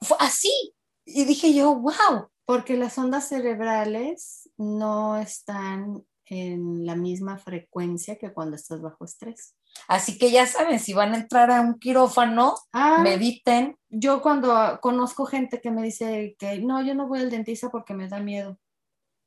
Fue 0.00 0.16
así. 0.20 0.74
Y 1.04 1.24
dije 1.24 1.52
yo, 1.54 1.74
wow. 1.74 2.28
Porque 2.44 2.76
las 2.76 2.98
ondas 2.98 3.28
cerebrales 3.28 4.50
no 4.56 5.16
están 5.16 6.04
en 6.26 6.86
la 6.86 6.96
misma 6.96 7.38
frecuencia 7.38 8.16
que 8.16 8.32
cuando 8.32 8.56
estás 8.56 8.80
bajo 8.80 9.04
estrés. 9.04 9.54
Así 9.88 10.18
que 10.18 10.30
ya 10.30 10.46
saben, 10.46 10.78
si 10.78 10.92
van 10.92 11.14
a 11.14 11.18
entrar 11.18 11.50
a 11.50 11.60
un 11.60 11.78
quirófano, 11.78 12.56
ah, 12.72 12.98
mediten. 13.02 13.76
Yo 13.88 14.22
cuando 14.22 14.78
conozco 14.80 15.24
gente 15.24 15.60
que 15.60 15.70
me 15.70 15.82
dice 15.82 16.36
que 16.38 16.58
no, 16.58 16.82
yo 16.82 16.94
no 16.94 17.06
voy 17.06 17.20
al 17.20 17.30
dentista 17.30 17.70
porque 17.70 17.94
me 17.94 18.08
da 18.08 18.18
miedo 18.20 18.58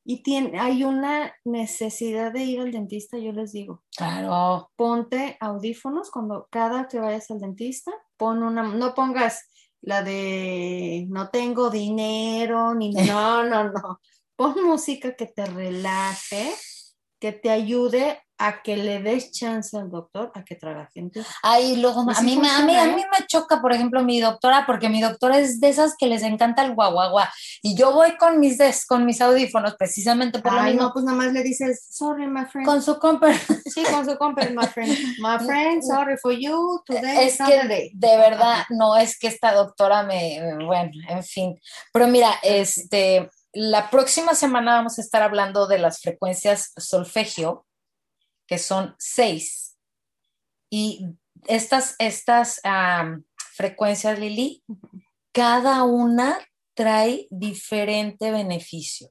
y 0.08 0.22
tiene, 0.22 0.60
hay 0.60 0.84
una 0.84 1.34
necesidad 1.44 2.32
de 2.32 2.44
ir 2.44 2.60
al 2.60 2.70
dentista, 2.70 3.18
yo 3.18 3.32
les 3.32 3.52
digo. 3.52 3.82
Claro. 3.96 4.70
Ponte 4.76 5.36
audífonos 5.40 6.12
cuando 6.12 6.46
cada 6.48 6.86
que 6.86 7.00
vayas 7.00 7.28
al 7.32 7.40
dentista, 7.40 7.90
pon 8.16 8.44
una, 8.44 8.62
no 8.62 8.94
pongas 8.94 9.48
la 9.80 10.02
de 10.02 11.06
no 11.08 11.30
tengo 11.30 11.70
dinero, 11.70 12.72
ni 12.74 12.90
no, 12.92 13.42
no, 13.42 13.64
no. 13.64 14.00
Pon 14.36 14.62
música 14.62 15.16
que 15.16 15.26
te 15.26 15.44
relaje, 15.44 16.54
que 17.18 17.32
te 17.32 17.50
ayude 17.50 18.20
a 18.38 18.62
que 18.62 18.76
le 18.76 19.00
des 19.00 19.32
chance 19.32 19.76
al 19.76 19.90
doctor 19.90 20.30
a 20.34 20.44
que 20.44 20.54
trabaje 20.56 21.00
en 21.00 21.10
ti. 21.10 21.20
Ay, 21.42 21.76
luego 21.76 22.00
a, 22.00 22.22
mí, 22.22 22.36
me, 22.36 22.50
a, 22.50 22.60
mí, 22.60 22.76
a 22.76 22.86
mí 22.86 23.02
me 23.10 23.26
choca, 23.26 23.60
por 23.60 23.72
ejemplo, 23.72 24.02
mi 24.02 24.20
doctora, 24.20 24.64
porque 24.66 24.88
mi 24.88 25.00
doctora 25.00 25.38
es 25.38 25.60
de 25.60 25.68
esas 25.68 25.94
que 25.96 26.06
les 26.06 26.22
encanta 26.22 26.64
el 26.64 26.74
guaguaguá. 26.74 27.32
Y 27.62 27.76
yo 27.76 27.92
voy 27.92 28.16
con 28.16 28.38
mis, 28.38 28.58
des, 28.58 28.86
con 28.86 29.04
mis 29.06 29.20
audífonos 29.20 29.74
precisamente 29.76 30.40
por 30.40 30.52
lo 30.52 30.62
mismo. 30.62 30.82
no, 30.82 30.92
pues 30.92 31.04
nada 31.04 31.16
más 31.16 31.32
le 31.32 31.42
dices, 31.42 31.86
sorry, 31.90 32.26
my 32.26 32.44
friend. 32.44 32.66
Con 32.66 32.82
su 32.82 32.98
compa. 32.98 33.32
Sí, 33.64 33.82
con 33.84 34.04
su 34.04 34.16
compa, 34.16 34.42
my 34.50 34.66
friend. 34.66 34.96
My 35.18 35.38
friend, 35.44 35.82
sorry 35.82 36.16
for 36.16 36.32
you, 36.32 36.82
today 36.86 37.26
es 37.26 37.38
que 37.38 37.90
de 37.92 38.16
verdad, 38.16 38.64
no, 38.70 38.96
es 38.96 39.18
que 39.18 39.28
esta 39.28 39.52
doctora 39.52 40.02
me, 40.02 40.40
bueno, 40.64 40.90
en 41.08 41.22
fin. 41.22 41.60
Pero 41.92 42.06
mira, 42.08 42.34
este, 42.42 43.30
la 43.52 43.90
próxima 43.90 44.34
semana 44.34 44.76
vamos 44.76 44.98
a 44.98 45.02
estar 45.02 45.22
hablando 45.22 45.66
de 45.66 45.78
las 45.78 46.00
frecuencias 46.00 46.72
solfegio 46.76 47.66
que 48.46 48.58
son 48.58 48.94
seis. 48.98 49.76
Y 50.70 51.06
estas, 51.46 51.96
estas 51.98 52.60
frecuencias, 53.54 54.18
Lili, 54.18 54.64
cada 55.32 55.84
una 55.84 56.38
trae 56.74 57.26
diferente 57.30 58.30
beneficio. 58.30 59.10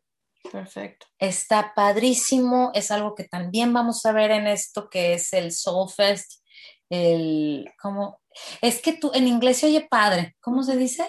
Perfecto. 0.52 1.08
Está 1.20 1.74
padrísimo, 1.76 2.72
es 2.74 2.92
algo 2.92 3.16
que 3.16 3.24
también 3.24 3.74
vamos 3.74 4.06
a 4.06 4.12
ver 4.12 4.32
en 4.32 4.48
esto 4.48 4.90
que 4.90 5.14
es 5.14 5.34
el 5.34 5.52
Soul 5.52 5.90
Fest, 5.90 6.44
el, 6.90 7.68
¿cómo? 7.82 8.22
Es 8.62 8.82
que 8.82 8.94
tú, 8.94 9.12
en 9.14 9.28
inglés 9.28 9.58
se 9.58 9.68
oye 9.68 9.88
padre, 9.90 10.36
¿cómo 10.40 10.62
se 10.62 10.78
dice? 10.78 11.06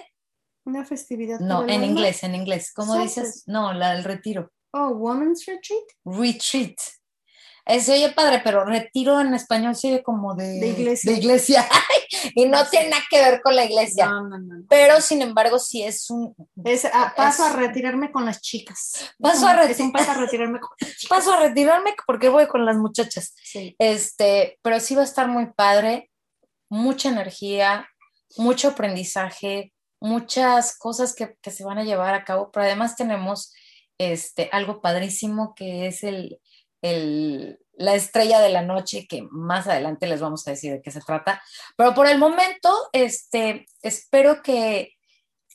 Una 0.64 0.84
festividad. 0.84 1.38
No, 1.38 1.68
en 1.68 1.84
inglés, 1.84 2.24
en 2.24 2.34
inglés, 2.34 2.72
¿cómo 2.72 2.96
dices? 2.96 3.44
No, 3.46 3.72
la 3.72 3.94
del 3.94 4.04
retiro. 4.04 4.50
Oh, 4.72 4.88
Women's 4.88 5.44
Retreat. 5.46 5.84
Retreat. 6.04 6.76
Se 7.66 7.92
oye 7.92 8.10
padre, 8.10 8.40
pero 8.44 8.64
retiro 8.64 9.20
en 9.20 9.34
español 9.34 9.74
se 9.74 9.88
oye 9.88 10.02
como 10.02 10.34
de, 10.36 10.60
De 10.60 10.68
iglesia. 10.68 11.10
de 11.12 11.18
iglesia. 11.18 11.68
y 12.36 12.46
no 12.46 12.64
tiene 12.68 12.90
nada 12.90 13.02
que 13.10 13.20
ver 13.20 13.40
con 13.42 13.56
la 13.56 13.64
iglesia. 13.64 14.06
No, 14.06 14.28
no, 14.28 14.38
no. 14.38 14.64
Pero 14.68 15.00
sin 15.00 15.20
embargo, 15.22 15.58
sí 15.58 15.82
es 15.82 16.08
un 16.10 16.34
Es, 16.64 16.86
paso 17.16 17.44
es- 17.46 17.52
a 17.52 17.56
retirarme 17.56 18.12
con 18.12 18.24
las 18.24 18.40
chicas. 18.40 18.92
Paso 19.18 19.48
a 19.48 19.52
un 19.80 19.92
paso 19.92 20.10
a 20.12 20.14
retirarme 20.14 20.60
con 20.60 20.70
las 20.80 20.90
chicas. 20.96 21.08
paso 21.08 21.32
a 21.32 21.40
retirarme 21.40 21.94
porque 22.06 22.28
voy 22.28 22.46
con 22.46 22.64
las 22.64 22.76
muchachas. 22.76 23.34
Sí. 23.42 23.74
Este, 23.78 24.58
pero 24.62 24.78
sí 24.78 24.94
va 24.94 25.02
a 25.02 25.04
estar 25.06 25.26
muy 25.28 25.46
padre, 25.52 26.10
mucha 26.68 27.08
energía, 27.08 27.88
mucho 28.36 28.68
aprendizaje, 28.68 29.72
muchas 30.00 30.76
cosas 30.78 31.14
que, 31.14 31.36
que 31.40 31.50
se 31.50 31.64
van 31.64 31.78
a 31.78 31.84
llevar 31.84 32.14
a 32.14 32.24
cabo, 32.24 32.50
pero 32.52 32.64
además 32.66 32.96
tenemos 32.96 33.52
este, 33.98 34.50
algo 34.52 34.80
padrísimo 34.80 35.54
que 35.54 35.86
es 35.86 36.04
el, 36.04 36.38
el- 36.82 37.58
la 37.78 37.94
estrella 37.94 38.40
de 38.40 38.48
la 38.48 38.62
noche, 38.62 39.06
que 39.06 39.22
más 39.30 39.66
adelante 39.66 40.06
les 40.06 40.20
vamos 40.20 40.46
a 40.46 40.52
decir 40.52 40.72
de 40.72 40.82
qué 40.82 40.90
se 40.90 41.00
trata. 41.00 41.42
Pero 41.76 41.94
por 41.94 42.06
el 42.06 42.18
momento, 42.18 42.70
este, 42.92 43.66
espero 43.82 44.42
que, 44.42 44.94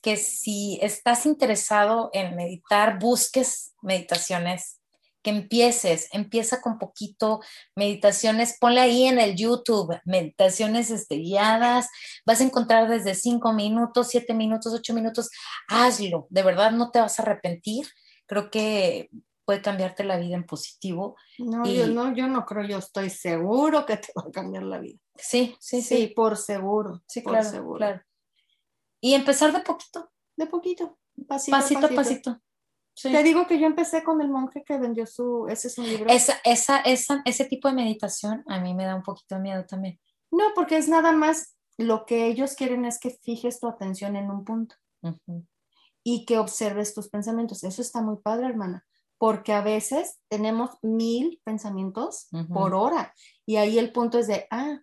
que 0.03 0.17
si 0.17 0.79
estás 0.81 1.25
interesado 1.25 2.09
en 2.13 2.35
meditar, 2.35 2.99
busques 2.99 3.73
meditaciones, 3.81 4.77
que 5.23 5.29
empieces, 5.29 6.07
empieza 6.13 6.61
con 6.61 6.79
poquito, 6.79 7.41
meditaciones, 7.75 8.57
ponle 8.59 8.81
ahí 8.81 9.05
en 9.05 9.19
el 9.19 9.35
YouTube, 9.35 9.99
meditaciones 10.05 10.89
este, 10.89 11.17
guiadas, 11.17 11.89
vas 12.25 12.41
a 12.41 12.43
encontrar 12.43 12.89
desde 12.89 13.13
cinco 13.13 13.53
minutos, 13.53 14.07
siete 14.09 14.33
minutos, 14.33 14.73
ocho 14.73 14.93
minutos, 14.93 15.29
hazlo, 15.67 16.27
de 16.29 16.43
verdad 16.43 16.71
no 16.71 16.89
te 16.91 16.99
vas 16.99 17.19
a 17.19 17.23
arrepentir, 17.23 17.87
creo 18.25 18.49
que 18.49 19.09
puede 19.51 19.61
cambiarte 19.61 20.05
la 20.05 20.15
vida 20.17 20.35
en 20.37 20.45
positivo. 20.45 21.17
No, 21.37 21.65
Y- 21.67 21.75
yo 21.75 21.87
no, 21.87 22.15
yo 22.15 22.25
no 22.29 22.45
creo, 22.45 22.65
yo 22.65 22.77
estoy 22.77 23.09
seguro 23.09 23.85
que 23.85 23.97
te 23.97 24.07
va 24.15 24.23
a 24.27 24.31
cambiar 24.31 24.63
la 24.63 24.79
vida. 24.79 24.97
Sí, 25.15 25.57
sí, 25.59 25.81
Sí, 25.81 25.97
sí, 25.97 26.07
por 26.07 26.37
seguro. 26.37 27.01
sí, 27.05 27.19
por 27.19 27.33
claro, 27.33 27.49
seguro. 27.49 27.77
claro. 27.79 28.01
Y 29.01 29.13
empezar 29.13 29.51
de 29.51 29.59
poquito, 29.59 30.09
De 30.37 30.47
poquito, 30.47 30.97
pasito, 31.27 31.57
pasito 31.57 31.85
a 31.85 31.89
pasito. 31.89 32.39
Sí. 32.93 33.11
Te 33.11 33.23
digo 33.23 33.45
que 33.45 33.59
yo 33.59 33.65
empecé 33.67 34.03
con 34.03 34.21
el 34.21 34.29
monje 34.29 34.63
que 34.65 34.77
vendió 34.77 35.05
su, 35.05 35.47
ese 35.49 35.67
es 35.67 35.77
un 35.77 35.87
libro. 35.89 36.09
Esa, 36.09 36.35
esa, 36.45 36.79
esa, 36.81 37.21
ese 37.25 37.43
tipo 37.45 37.67
de 37.67 37.73
meditación 37.73 38.43
a 38.47 38.59
mí 38.61 38.73
me 38.73 38.85
da 38.85 38.95
un 38.95 39.03
poquito 39.03 39.35
de 39.35 39.41
miedo 39.41 39.65
también. 39.65 39.99
No, 40.31 40.45
porque 40.55 40.77
es 40.77 40.87
nada 40.87 41.11
más 41.11 41.57
lo 41.77 42.05
que 42.05 42.27
ellos 42.27 42.53
quieren 42.55 42.85
es 42.85 42.99
que 42.99 43.09
fijes 43.09 43.59
tu 43.59 43.67
atención 43.67 44.15
en 44.15 44.29
un 44.31 44.45
punto 44.45 44.75
y 46.03 46.25
que 46.25 46.37
observes 46.37 46.93
tus 46.93 47.09
pensamientos. 47.09 47.63
Eso 47.63 47.81
está 47.81 48.01
muy 48.01 48.17
padre, 48.17 48.47
hermana, 48.47 48.85
porque 49.21 49.53
a 49.53 49.61
veces 49.61 50.19
tenemos 50.29 50.71
mil 50.81 51.39
pensamientos 51.43 52.27
por 52.51 52.73
hora 52.73 53.13
y 53.45 53.57
ahí 53.57 53.77
el 53.77 53.91
punto 53.91 54.17
es 54.17 54.25
de, 54.25 54.47
ah, 54.49 54.79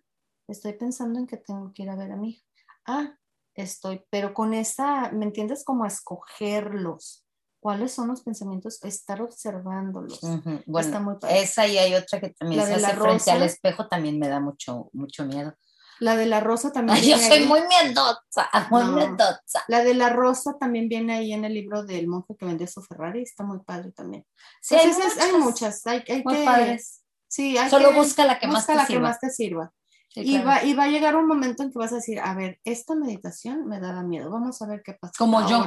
estoy 0.47 0.71
pensando 0.77 1.19
en 1.19 1.27
que 1.27 1.35
tengo 1.35 1.73
que 1.73 1.83
ir 1.83 1.89
a 1.89 1.97
ver 1.97 2.13
a 2.13 2.15
mi 2.15 2.29
hija. 2.29 2.45
Ah, 2.85 3.17
estoy, 3.53 4.01
pero 4.09 4.33
con 4.33 4.53
esa, 4.53 5.11
¿me 5.11 5.25
entiendes? 5.25 5.65
Como 5.65 5.85
escogerlos. 5.85 7.25
¿Cuáles 7.59 7.91
son 7.91 8.07
los 8.07 8.21
pensamientos? 8.21 8.81
Estar 8.81 9.21
observándolos. 9.21 10.21
Bueno, 10.65 10.87
Está 10.87 11.01
muy 11.01 11.15
esa 11.29 11.67
y 11.67 11.77
hay 11.77 11.95
otra 11.95 12.21
que 12.21 12.29
también 12.29 12.61
La 12.61 12.65
se 12.67 12.75
de 12.75 12.79
la 12.79 12.87
hace 12.87 12.97
frente 12.97 13.13
rosa. 13.15 13.33
al 13.33 13.43
espejo, 13.43 13.89
también 13.89 14.19
me 14.19 14.29
da 14.29 14.39
mucho, 14.39 14.89
mucho 14.93 15.25
miedo. 15.25 15.53
La 15.99 16.15
de 16.15 16.25
la 16.25 16.39
rosa 16.39 16.71
también. 16.71 16.97
Ay, 16.97 17.09
yo 17.09 17.15
viene 17.17 17.27
soy 17.29 17.37
ahí. 17.39 17.45
muy 17.47 17.59
miedosa, 17.67 18.49
muy 18.71 18.83
No. 18.83 18.91
miedosa. 18.93 19.63
La 19.67 19.83
de 19.83 19.93
la 19.93 20.09
rosa 20.09 20.55
también 20.59 20.87
viene 20.87 21.13
ahí 21.13 21.33
en 21.33 21.43
el 21.45 21.53
libro 21.53 21.83
del 21.83 22.07
monje 22.07 22.35
que 22.37 22.45
vendió 22.45 22.67
su 22.67 22.81
Ferrari, 22.81 23.21
está 23.23 23.43
muy 23.43 23.59
padre 23.59 23.91
también. 23.91 24.25
Sí, 24.61 24.75
Pues 24.75 24.83
hay, 24.85 24.89
esas- 24.91 25.03
muchas, 25.15 25.25
hay 25.25 25.31
muchas, 25.41 25.87
hay, 25.87 26.03
hay 26.07 26.23
muy 26.23 26.35
que, 26.35 26.45
padres. 26.45 27.03
sí, 27.27 27.57
hay 27.57 27.69
Solo 27.69 27.89
que- 27.89 27.95
busca 27.95 28.25
la 28.25 28.39
que 28.39 28.47
más 28.47 28.55
busca 28.65 28.73
te 28.73 28.77
la 28.79 28.85
que 28.87 28.99
más 28.99 29.19
te 29.19 29.29
sirva. 29.29 29.73
Sí, 30.11 30.21
y, 30.21 30.29
claro. 30.41 30.47
va, 30.47 30.63
y 30.63 30.73
va 30.73 30.83
a 30.85 30.87
llegar 30.87 31.15
un 31.15 31.27
momento 31.27 31.61
en 31.63 31.71
que 31.71 31.77
vas 31.77 31.91
a 31.91 31.95
decir, 31.97 32.19
a 32.19 32.33
ver, 32.33 32.59
esta 32.63 32.95
meditación 32.95 33.67
me 33.67 33.79
daba 33.79 34.01
miedo, 34.01 34.31
vamos 34.31 34.59
a 34.61 34.67
ver 34.67 34.81
qué 34.83 34.93
pasa. 34.93 35.13
Como 35.17 35.47
yo. 35.47 35.57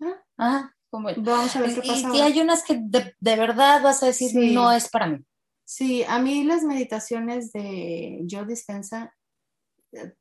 Ah, 0.00 0.22
Ah, 0.36 0.70
como 0.90 1.10
yo. 1.10 1.22
Vamos 1.22 1.54
a 1.54 1.60
ver 1.60 1.74
qué 1.74 1.80
Y, 1.84 1.88
pasa. 1.88 2.00
y 2.00 2.04
ahora. 2.06 2.24
hay 2.24 2.40
unas 2.40 2.62
que 2.64 2.78
de, 2.82 3.14
de 3.20 3.36
verdad 3.36 3.82
vas 3.82 4.02
a 4.02 4.06
decir, 4.06 4.30
Sí. 4.30 4.52
no 4.54 4.72
es 4.72 4.88
para 4.88 5.06
mí. 5.06 5.18
Sí, 5.66 6.04
a 6.04 6.18
mí 6.18 6.42
las 6.44 6.62
meditaciones 6.62 7.52
de 7.52 8.24
Joe 8.28 8.44
Dispensa, 8.46 9.14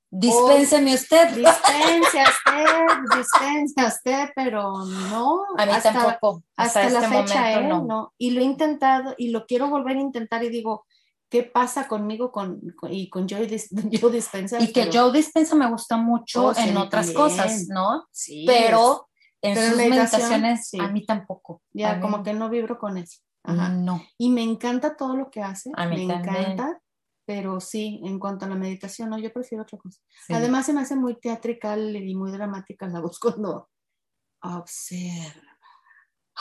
Dispénseme 0.10 0.94
usted. 0.94 1.30
dispense 1.30 2.20
a 2.20 2.30
usted, 2.30 3.18
dispense 3.18 3.82
a 3.82 3.88
usted, 3.88 4.30
pero 4.36 4.86
no. 4.86 5.42
A 5.58 5.66
mí 5.66 5.72
hasta- 5.72 5.92
tampoco. 5.94 6.44
hasta 6.56 6.82
Hasta, 6.86 7.00
la 7.00 7.06
este 7.08 7.18
fecha, 7.18 7.54
¿eh? 7.54 7.68
no. 7.68 7.84
no. 7.84 8.14
Y 8.18 8.32
lo 8.32 8.42
he 8.42 8.44
intentado 8.44 9.16
y 9.18 9.30
lo 9.30 9.46
quiero 9.46 9.70
volver 9.70 9.98
a 9.98 10.02
intentar 10.02 10.44
y 10.44 10.50
digo, 10.50 10.86
¿qué 11.30 11.42
pasa 11.44 11.88
conmigo 11.88 12.32
con, 12.32 12.62
con- 12.80 12.94
y 12.94 13.10
con 13.10 13.28
Joe, 13.28 13.48
Dis- 13.50 13.70
Joe 14.02 14.12
Dispenza? 14.12 14.60
Y 14.62 14.72
que 14.72 14.86
Pero- 14.86 15.06
Joe 15.06 15.12
Dispensa 15.14 15.56
me 15.56 15.68
gusta 15.70 15.98
mucho 15.98 16.46
Oh, 16.48 16.54
sí, 16.54 16.70
en 16.70 16.78
otras 16.78 17.08
también. 17.14 17.24
cosas, 17.30 17.68
¿no? 17.70 18.06
sí, 18.12 18.44
Pero 18.48 19.10
en 19.42 19.56
Pero 19.56 19.68
sus 19.68 19.78
meditaciones 19.78 20.68
sí. 20.70 20.80
a 20.80 20.88
mí 20.90 21.06
tampoco. 21.06 21.62
ya 21.74 21.96
mí 21.96 22.02
como 22.02 22.22
que 22.24 22.34
no 22.34 22.50
vibro 22.50 22.78
con 22.78 22.98
eso. 22.98 23.20
Ajá. 23.46 23.70
No. 23.70 24.02
Y 24.18 24.30
me 24.30 24.42
encanta 24.44 24.96
todo 24.96 25.18
lo 25.18 25.30
que 25.30 25.42
hace, 25.42 25.72
A 25.76 25.86
mí 25.88 26.06
me 26.06 26.14
también. 26.14 26.52
encanta, 26.52 26.80
pero 27.26 27.60
sí, 27.60 28.02
en 28.04 28.20
cuanto 28.20 28.46
a 28.46 28.50
la 28.50 28.56
meditación, 28.56 29.10
no, 29.10 29.18
yo 29.18 29.32
prefiero 29.32 29.64
otra 29.64 29.78
cosa. 29.80 30.02
sí. 30.26 30.34
Además 30.34 30.66
se 30.66 30.74
me 30.74 30.82
hace 30.82 30.96
muy 30.96 31.20
teatrical 31.20 31.96
y 31.96 32.16
muy 32.16 32.32
dramática 32.32 32.88
la 32.88 33.00
voz 33.02 33.20
cuando 33.20 33.70
observa, 34.42 35.58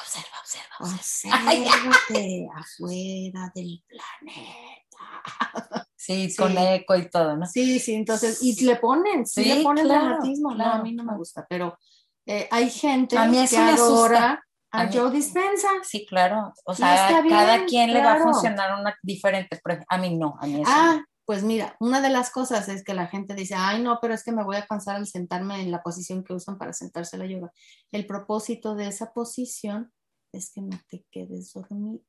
observa, 0.01 0.37
observa, 0.41 0.76
observa. 0.80 1.39
obsérvate 1.39 2.49
afuera 2.57 3.53
del 3.55 3.85
planeta. 3.89 5.89
Sí, 5.97 6.30
Sí. 6.30 6.37
con 6.37 6.59
eco 6.59 6.97
y 6.97 7.09
todo, 7.09 7.37
¿no? 7.37 7.47
Sí, 7.47 7.78
sí, 7.78 7.95
entonces, 7.95 8.43
y 8.43 8.64
le 8.64 8.76
ponen, 8.76 9.24
sí, 9.24 9.45
Sí, 9.45 9.55
le 9.55 9.62
ponen 9.62 9.85
claro, 9.85 10.05
dramatismo, 10.07 10.49
no, 10.51 10.55
a 10.55 10.57
claro, 10.70 10.83
mí 10.83 10.93
no 10.95 11.05
me 11.05 11.09
claro. 11.09 11.18
gusta, 11.18 11.47
pero 11.49 11.78
eh, 12.26 12.49
hay 12.51 12.70
gente 12.70 13.16
A 13.16 13.26
mí 13.26 13.39
que 13.49 13.57
adora 13.57 14.43
a, 14.72 14.80
A 14.82 14.86
mí- 14.86 14.90
Joe 14.94 15.10
Dispensa. 15.10 15.68
Sí, 15.82 16.06
claro. 16.06 16.52
O 16.64 16.74
sea, 16.74 17.22
cada 17.28 17.64
quien 17.66 17.92
le 17.92 18.02
va 18.02 18.14
a 18.14 18.22
funcionar 18.22 18.78
una 18.80 18.94
diferente. 19.02 19.60
a 19.88 19.98
mí 19.98 20.16
no, 20.16 20.34
a 20.40 20.46
mí 20.46 20.54
no. 20.60 20.64
Ah, 20.66 21.04
pues 21.24 21.44
mira, 21.44 21.76
una 21.78 22.00
de 22.00 22.08
las 22.10 22.30
cosas 22.30 22.68
es 22.68 22.82
que 22.82 22.94
la 22.94 23.06
gente 23.06 23.34
dice, 23.34 23.54
ay 23.56 23.80
no, 23.82 23.98
pero 24.00 24.12
es 24.14 24.24
que 24.24 24.32
me 24.32 24.42
voy 24.44 24.56
a 24.56 24.66
cansar 24.66 24.96
al 24.96 25.06
sentarme 25.06 25.60
en 25.60 25.70
la 25.70 25.82
posición 25.82 26.24
que 26.24 26.34
usan 26.34 26.58
para 26.58 26.72
sentarse 26.72 27.16
a 27.16 27.20
la 27.20 27.26
yoga. 27.26 27.52
El 27.92 28.06
propósito 28.06 28.74
de 28.74 28.88
esa 28.88 29.12
posición 29.12 29.92
es 30.34 30.50
que 30.52 30.62
no 30.62 30.78
te 30.88 31.04
quedes 31.12 31.52
dormida. 31.52 32.02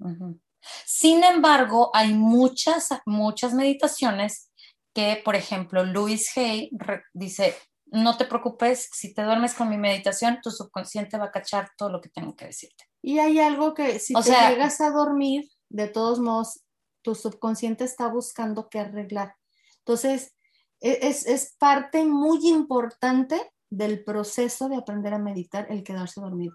Ujú. 0.00 0.40
Sin 0.84 1.22
embargo, 1.24 1.90
hay 1.94 2.14
muchas, 2.14 2.88
muchas 3.04 3.52
meditaciones 3.54 4.50
que, 4.94 5.20
por 5.24 5.36
ejemplo, 5.36 5.84
Louis 5.84 6.36
Hay 6.38 6.70
dice, 7.12 7.54
no 7.86 8.16
te 8.16 8.24
preocupes, 8.24 8.88
si 8.92 9.14
te 9.14 9.22
duermes 9.22 9.54
con 9.54 9.68
mi 9.68 9.78
meditación, 9.78 10.40
tu 10.42 10.50
subconsciente 10.50 11.18
va 11.18 11.26
a 11.26 11.30
cachar 11.30 11.70
todo 11.78 11.88
lo 11.90 12.00
que 12.00 12.08
tengo 12.08 12.34
que 12.34 12.46
decirte. 12.46 12.84
Y 13.02 13.18
hay 13.20 13.38
algo 13.38 13.74
que 13.74 13.98
si 13.98 14.14
O 14.14 14.18
te 14.20 14.30
sea- 14.30 14.50
llegas 14.50 14.80
a 14.80 14.90
dormir, 14.90 15.48
de 15.68 15.88
todos 15.88 16.18
modos, 16.20 16.64
tu 17.02 17.14
subconsciente 17.14 17.84
está 17.84 18.08
buscando 18.08 18.68
qué 18.68 18.80
arreglar. 18.80 19.36
Entonces, 19.78 20.34
e- 20.80 20.98
es, 21.02 21.26
es 21.26 21.54
parte 21.58 22.04
muy 22.04 22.46
importante 22.48 23.40
del 23.70 24.02
proceso 24.04 24.68
de 24.68 24.76
aprender 24.76 25.14
a 25.14 25.18
meditar 25.18 25.66
el 25.70 25.84
quedarse 25.84 26.20
dormido. 26.20 26.54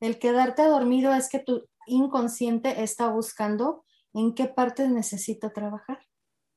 El 0.00 0.18
quedarte 0.18 0.62
dormido 0.64 1.12
es 1.14 1.28
que 1.28 1.38
tu 1.38 1.66
inconsciente 1.86 2.82
está 2.82 3.08
buscando 3.08 3.84
en 4.12 4.34
qué 4.34 4.46
parte 4.46 4.88
necesita 4.88 5.52
trabajar. 5.52 6.00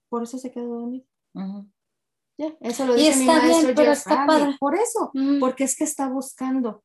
Por 0.10 0.24
eso 0.24 0.38
se 0.38 0.52
queda 0.52 0.66
dormido. 0.66 1.06
Ujú. 1.36 1.70
Ya, 2.40 2.54
Eso 2.62 2.86
lo 2.86 2.96
Y 2.96 3.02
dice 3.02 3.18
mi 3.18 3.22
está 3.30 3.34
bien, 3.40 3.52
maestro 3.52 3.76
pero 3.76 3.90
Jeff 3.92 3.98
está 3.98 4.16
Hardy. 4.16 4.28
padre. 4.28 4.58
Por 4.60 4.76
eso, 4.76 5.12
Mm. 5.14 5.40
porque 5.40 5.64
es 5.66 5.76
que 5.76 5.84
está 5.84 6.08
buscando 6.08 6.84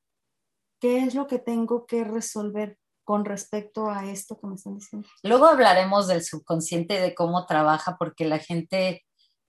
qué 0.80 0.98
es 1.04 1.14
lo 1.14 1.26
que 1.28 1.38
tengo 1.38 1.86
que 1.86 2.02
resolver 2.02 2.76
con 3.04 3.24
respecto 3.24 3.88
a 3.88 4.04
esto 4.10 4.38
que 4.40 4.46
me 4.48 4.56
están 4.56 4.74
diciendo. 4.74 5.06
Luego 5.22 5.46
hablaremos 5.46 6.08
del 6.08 6.24
subconsciente 6.24 6.94
y 6.96 7.00
de 7.00 7.14
cómo 7.14 7.46
trabaja, 7.46 7.96
porque 7.98 8.24
la 8.24 8.38
gente, 8.38 9.04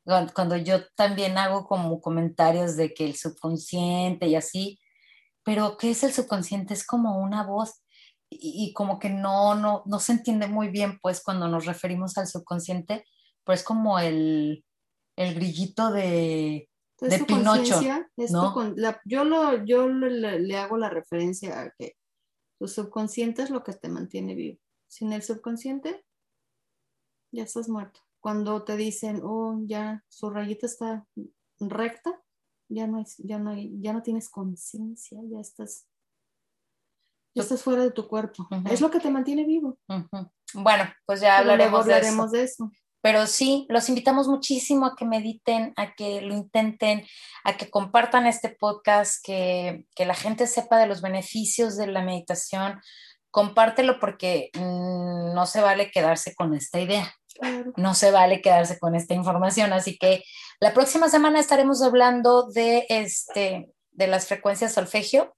cuan- 0.05 0.29
cuando 0.35 0.57
yo 0.57 0.85
también 0.95 1.37
hago 1.39 1.65
como 1.65 1.99
comentarios 2.01 2.75
de 2.75 2.93
que 2.93 3.05
el 3.05 3.15
subconsciente 3.15 4.27
y 4.27 4.35
así, 4.35 4.79
pero 5.43 5.77
¿qué 5.77 5.89
es 5.91 6.03
el 6.03 6.13
subconsciente? 6.13 6.73
Es 6.75 6.85
como 6.85 7.17
una 7.19 7.43
voz 7.47 7.81
y, 8.29 8.65
y 8.69 8.73
como 8.73 8.99
que 8.99 9.09
no, 9.09 9.55
no, 9.55 9.81
no 9.85 9.99
se 9.99 10.11
entiende 10.11 10.47
muy 10.47 10.67
bien, 10.69 10.99
pues, 11.01 11.23
cuando 11.23 11.47
nos 11.47 11.65
referimos 11.65 12.17
al 12.17 12.27
subconsciente, 12.27 13.05
pues 13.43 13.63
como 13.63 13.97
el, 13.99 14.65
el 15.17 15.35
grillito 15.35 15.91
de, 15.91 16.69
tu 17.19 17.25
Pinocho, 17.25 17.61
es 18.17 18.31
tu 18.31 18.37
¿no? 18.37 18.53
con- 18.53 18.73
la- 18.77 19.01
yo 19.05 19.23
lo, 19.23 19.63
yo 19.65 19.87
le, 19.87 20.57
hago 20.57 20.77
la 20.77 20.89
referencia 20.89 21.61
a 21.61 21.71
que 21.77 21.95
tu 22.59 22.67
subconsciente 22.67 23.43
es 23.43 23.49
lo 23.49 23.63
que 23.63 23.73
te 23.73 23.89
mantiene 23.89 24.35
vivo. 24.35 24.59
Sin 24.87 25.11
el 25.13 25.23
subconsciente, 25.23 26.05
ya 27.31 27.43
estás 27.43 27.67
muerto. 27.69 27.99
Cuando 28.19 28.63
te 28.63 28.75
dicen, 28.77 29.21
oh, 29.23 29.59
ya 29.65 30.03
su 30.09 30.29
rayita 30.29 30.65
está 30.65 31.05
recta, 31.59 32.21
ya 32.69 32.87
no, 32.87 32.99
es, 33.01 33.17
ya 33.17 33.37
no, 33.39 33.51
hay- 33.51 33.71
ya 33.81 33.93
no 33.93 34.01
tienes 34.01 34.29
conciencia, 34.29 35.19
ya 35.29 35.39
estás. 35.39 35.87
estás 37.35 37.61
fuera 37.63 37.83
de 37.83 37.91
tu 37.91 38.07
cuerpo. 38.07 38.47
Es 38.71 38.81
lo 38.81 38.89
que 38.89 38.99
te 38.99 39.11
mantiene 39.11 39.45
vivo. 39.45 39.77
Bueno, 40.53 40.85
pues 41.05 41.19
ya 41.21 41.37
hablaremos, 41.37 41.81
hablaremos 41.81 42.31
de, 42.31 42.43
eso. 42.43 42.71
Pero 43.05 43.27
sí, 43.27 43.67
los 43.69 43.87
invitamos 43.87 44.27
muchísimo 44.27 44.87
a 44.87 44.95
que 44.95 45.05
mediten, 45.05 45.73
a 45.75 45.93
que 45.93 46.21
lo 46.21 46.33
intenten, 46.33 47.05
a 47.43 47.55
que 47.55 47.69
compartan 47.69 48.25
este 48.25 48.49
podcast, 48.49 49.23
que, 49.23 49.85
que 49.95 50.07
la 50.07 50.15
gente 50.15 50.47
sepa 50.47 50.79
de 50.79 50.87
los 50.87 51.03
beneficios 51.03 51.77
de 51.77 51.85
la 51.85 52.01
meditación. 52.01 52.81
Compártelo 53.29 53.99
porque 53.99 54.49
mm, 54.55 55.35
no 55.35 55.45
se 55.45 55.61
vale 55.61 55.91
quedarse 55.91 56.33
con 56.33 56.55
esta 56.55 56.79
idea. 56.79 57.13
No 57.77 57.93
se 57.93 58.09
vale 58.09 58.41
quedarse 58.41 58.79
con 58.79 58.95
esta 58.95 59.13
información. 59.13 59.71
Así 59.71 59.99
que 59.99 60.23
la 60.59 60.73
próxima 60.73 61.07
semana 61.07 61.39
estaremos 61.39 61.83
hablando 61.83 62.47
de, 62.47 62.87
este, 62.89 63.69
de 63.91 64.07
las 64.07 64.25
frecuencias 64.25 64.73
solfegio. 64.73 65.35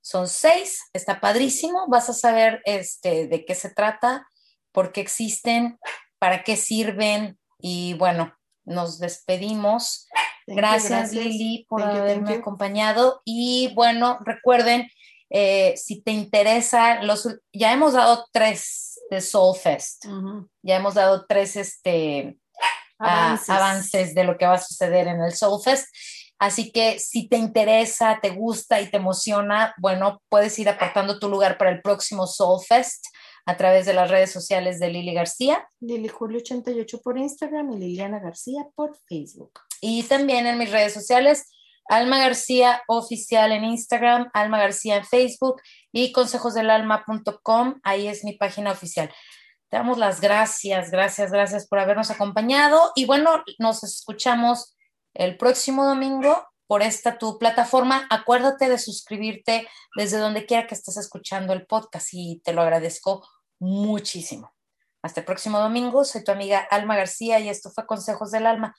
Son 0.00 0.26
seis, 0.26 0.88
está 0.94 1.20
padrísimo. 1.20 1.86
Vas 1.90 2.08
a 2.08 2.14
saber 2.14 2.62
este, 2.64 3.26
de 3.26 3.44
qué 3.44 3.54
se 3.54 3.68
trata, 3.68 4.26
por 4.72 4.90
qué 4.90 5.02
existen, 5.02 5.78
para 6.20 6.44
qué 6.44 6.56
sirven. 6.56 7.36
Y 7.58 7.94
bueno, 7.94 8.32
nos 8.64 9.00
despedimos. 9.00 10.06
Gracias, 10.46 11.12
Lili, 11.12 11.66
por 11.68 11.82
haberme 11.82 12.34
acompañado. 12.34 13.22
Y 13.24 13.72
bueno, 13.74 14.18
recuerden, 14.24 14.88
eh, 15.30 15.74
si 15.76 16.02
te 16.02 16.12
interesa, 16.12 17.02
los, 17.02 17.28
ya 17.52 17.72
hemos 17.72 17.94
dado 17.94 18.26
tres 18.32 19.00
de 19.10 19.20
Soul 19.20 19.56
Fest. 19.56 20.06
Ya 20.62 20.76
hemos 20.76 20.94
dado 20.94 21.26
tres 21.26 21.56
este, 21.56 22.38
avances. 22.98 24.14
de 24.14 24.24
lo 24.24 24.36
que 24.36 24.46
va 24.46 24.54
a 24.54 24.62
suceder 24.62 25.08
en 25.08 25.20
el 25.20 25.34
Soul 25.34 25.62
Fest. 25.62 25.88
Así 26.38 26.72
que 26.72 26.98
si 26.98 27.28
te 27.28 27.36
interesa, 27.36 28.18
te 28.20 28.30
gusta 28.30 28.80
y 28.80 28.90
te 28.90 28.96
emociona, 28.96 29.74
bueno, 29.76 30.22
puedes 30.30 30.58
ir 30.58 30.70
apartando 30.70 31.18
tu 31.18 31.28
lugar 31.28 31.58
para 31.58 31.70
el 31.70 31.82
próximo 31.82 32.26
Soul 32.26 32.60
Fest 32.66 33.04
a 33.46 33.56
través 33.56 33.86
de 33.86 33.94
las 33.94 34.10
redes 34.10 34.30
sociales 34.30 34.78
de 34.80 34.88
Lili 34.88 35.14
García. 35.14 35.66
Lili 35.80 36.08
Julio 36.08 36.38
88 36.38 37.00
por 37.02 37.18
Instagram 37.18 37.72
y 37.72 37.78
Liliana 37.78 38.18
García 38.18 38.66
por 38.74 38.96
Facebook. 39.06 39.60
Y 39.80 40.02
también 40.04 40.46
en 40.46 40.58
mis 40.58 40.70
redes 40.70 40.92
sociales, 40.92 41.50
Alma 41.88 42.18
García 42.18 42.82
Oficial 42.86 43.50
en 43.52 43.64
Instagram, 43.64 44.30
Alma 44.32 44.58
García 44.58 44.96
en 44.96 45.04
Facebook 45.04 45.60
y 45.92 46.12
consejosdelalma.com, 46.12 47.80
ahí 47.82 48.06
es 48.06 48.24
mi 48.24 48.34
página 48.34 48.70
oficial. 48.72 49.10
Te 49.68 49.76
damos 49.76 49.98
las 49.98 50.20
gracias, 50.20 50.90
gracias, 50.90 51.32
gracias 51.32 51.66
por 51.66 51.78
habernos 51.78 52.10
acompañado 52.10 52.92
y 52.94 53.06
bueno, 53.06 53.42
nos 53.58 53.82
escuchamos 53.82 54.76
el 55.14 55.36
próximo 55.36 55.84
domingo 55.84 56.44
por 56.70 56.82
esta 56.82 57.18
tu 57.18 57.36
plataforma. 57.36 58.06
Acuérdate 58.10 58.68
de 58.68 58.78
suscribirte 58.78 59.66
desde 59.96 60.18
donde 60.18 60.46
quiera 60.46 60.68
que 60.68 60.76
estés 60.76 60.96
escuchando 60.98 61.52
el 61.52 61.66
podcast 61.66 62.10
y 62.12 62.40
te 62.44 62.52
lo 62.52 62.62
agradezco 62.62 63.28
muchísimo. 63.58 64.54
Hasta 65.02 65.18
el 65.18 65.26
próximo 65.26 65.58
domingo, 65.58 66.04
soy 66.04 66.22
tu 66.22 66.30
amiga 66.30 66.60
Alma 66.60 66.94
García 66.94 67.40
y 67.40 67.48
esto 67.48 67.72
fue 67.72 67.86
Consejos 67.86 68.30
del 68.30 68.46
Alma. 68.46 68.76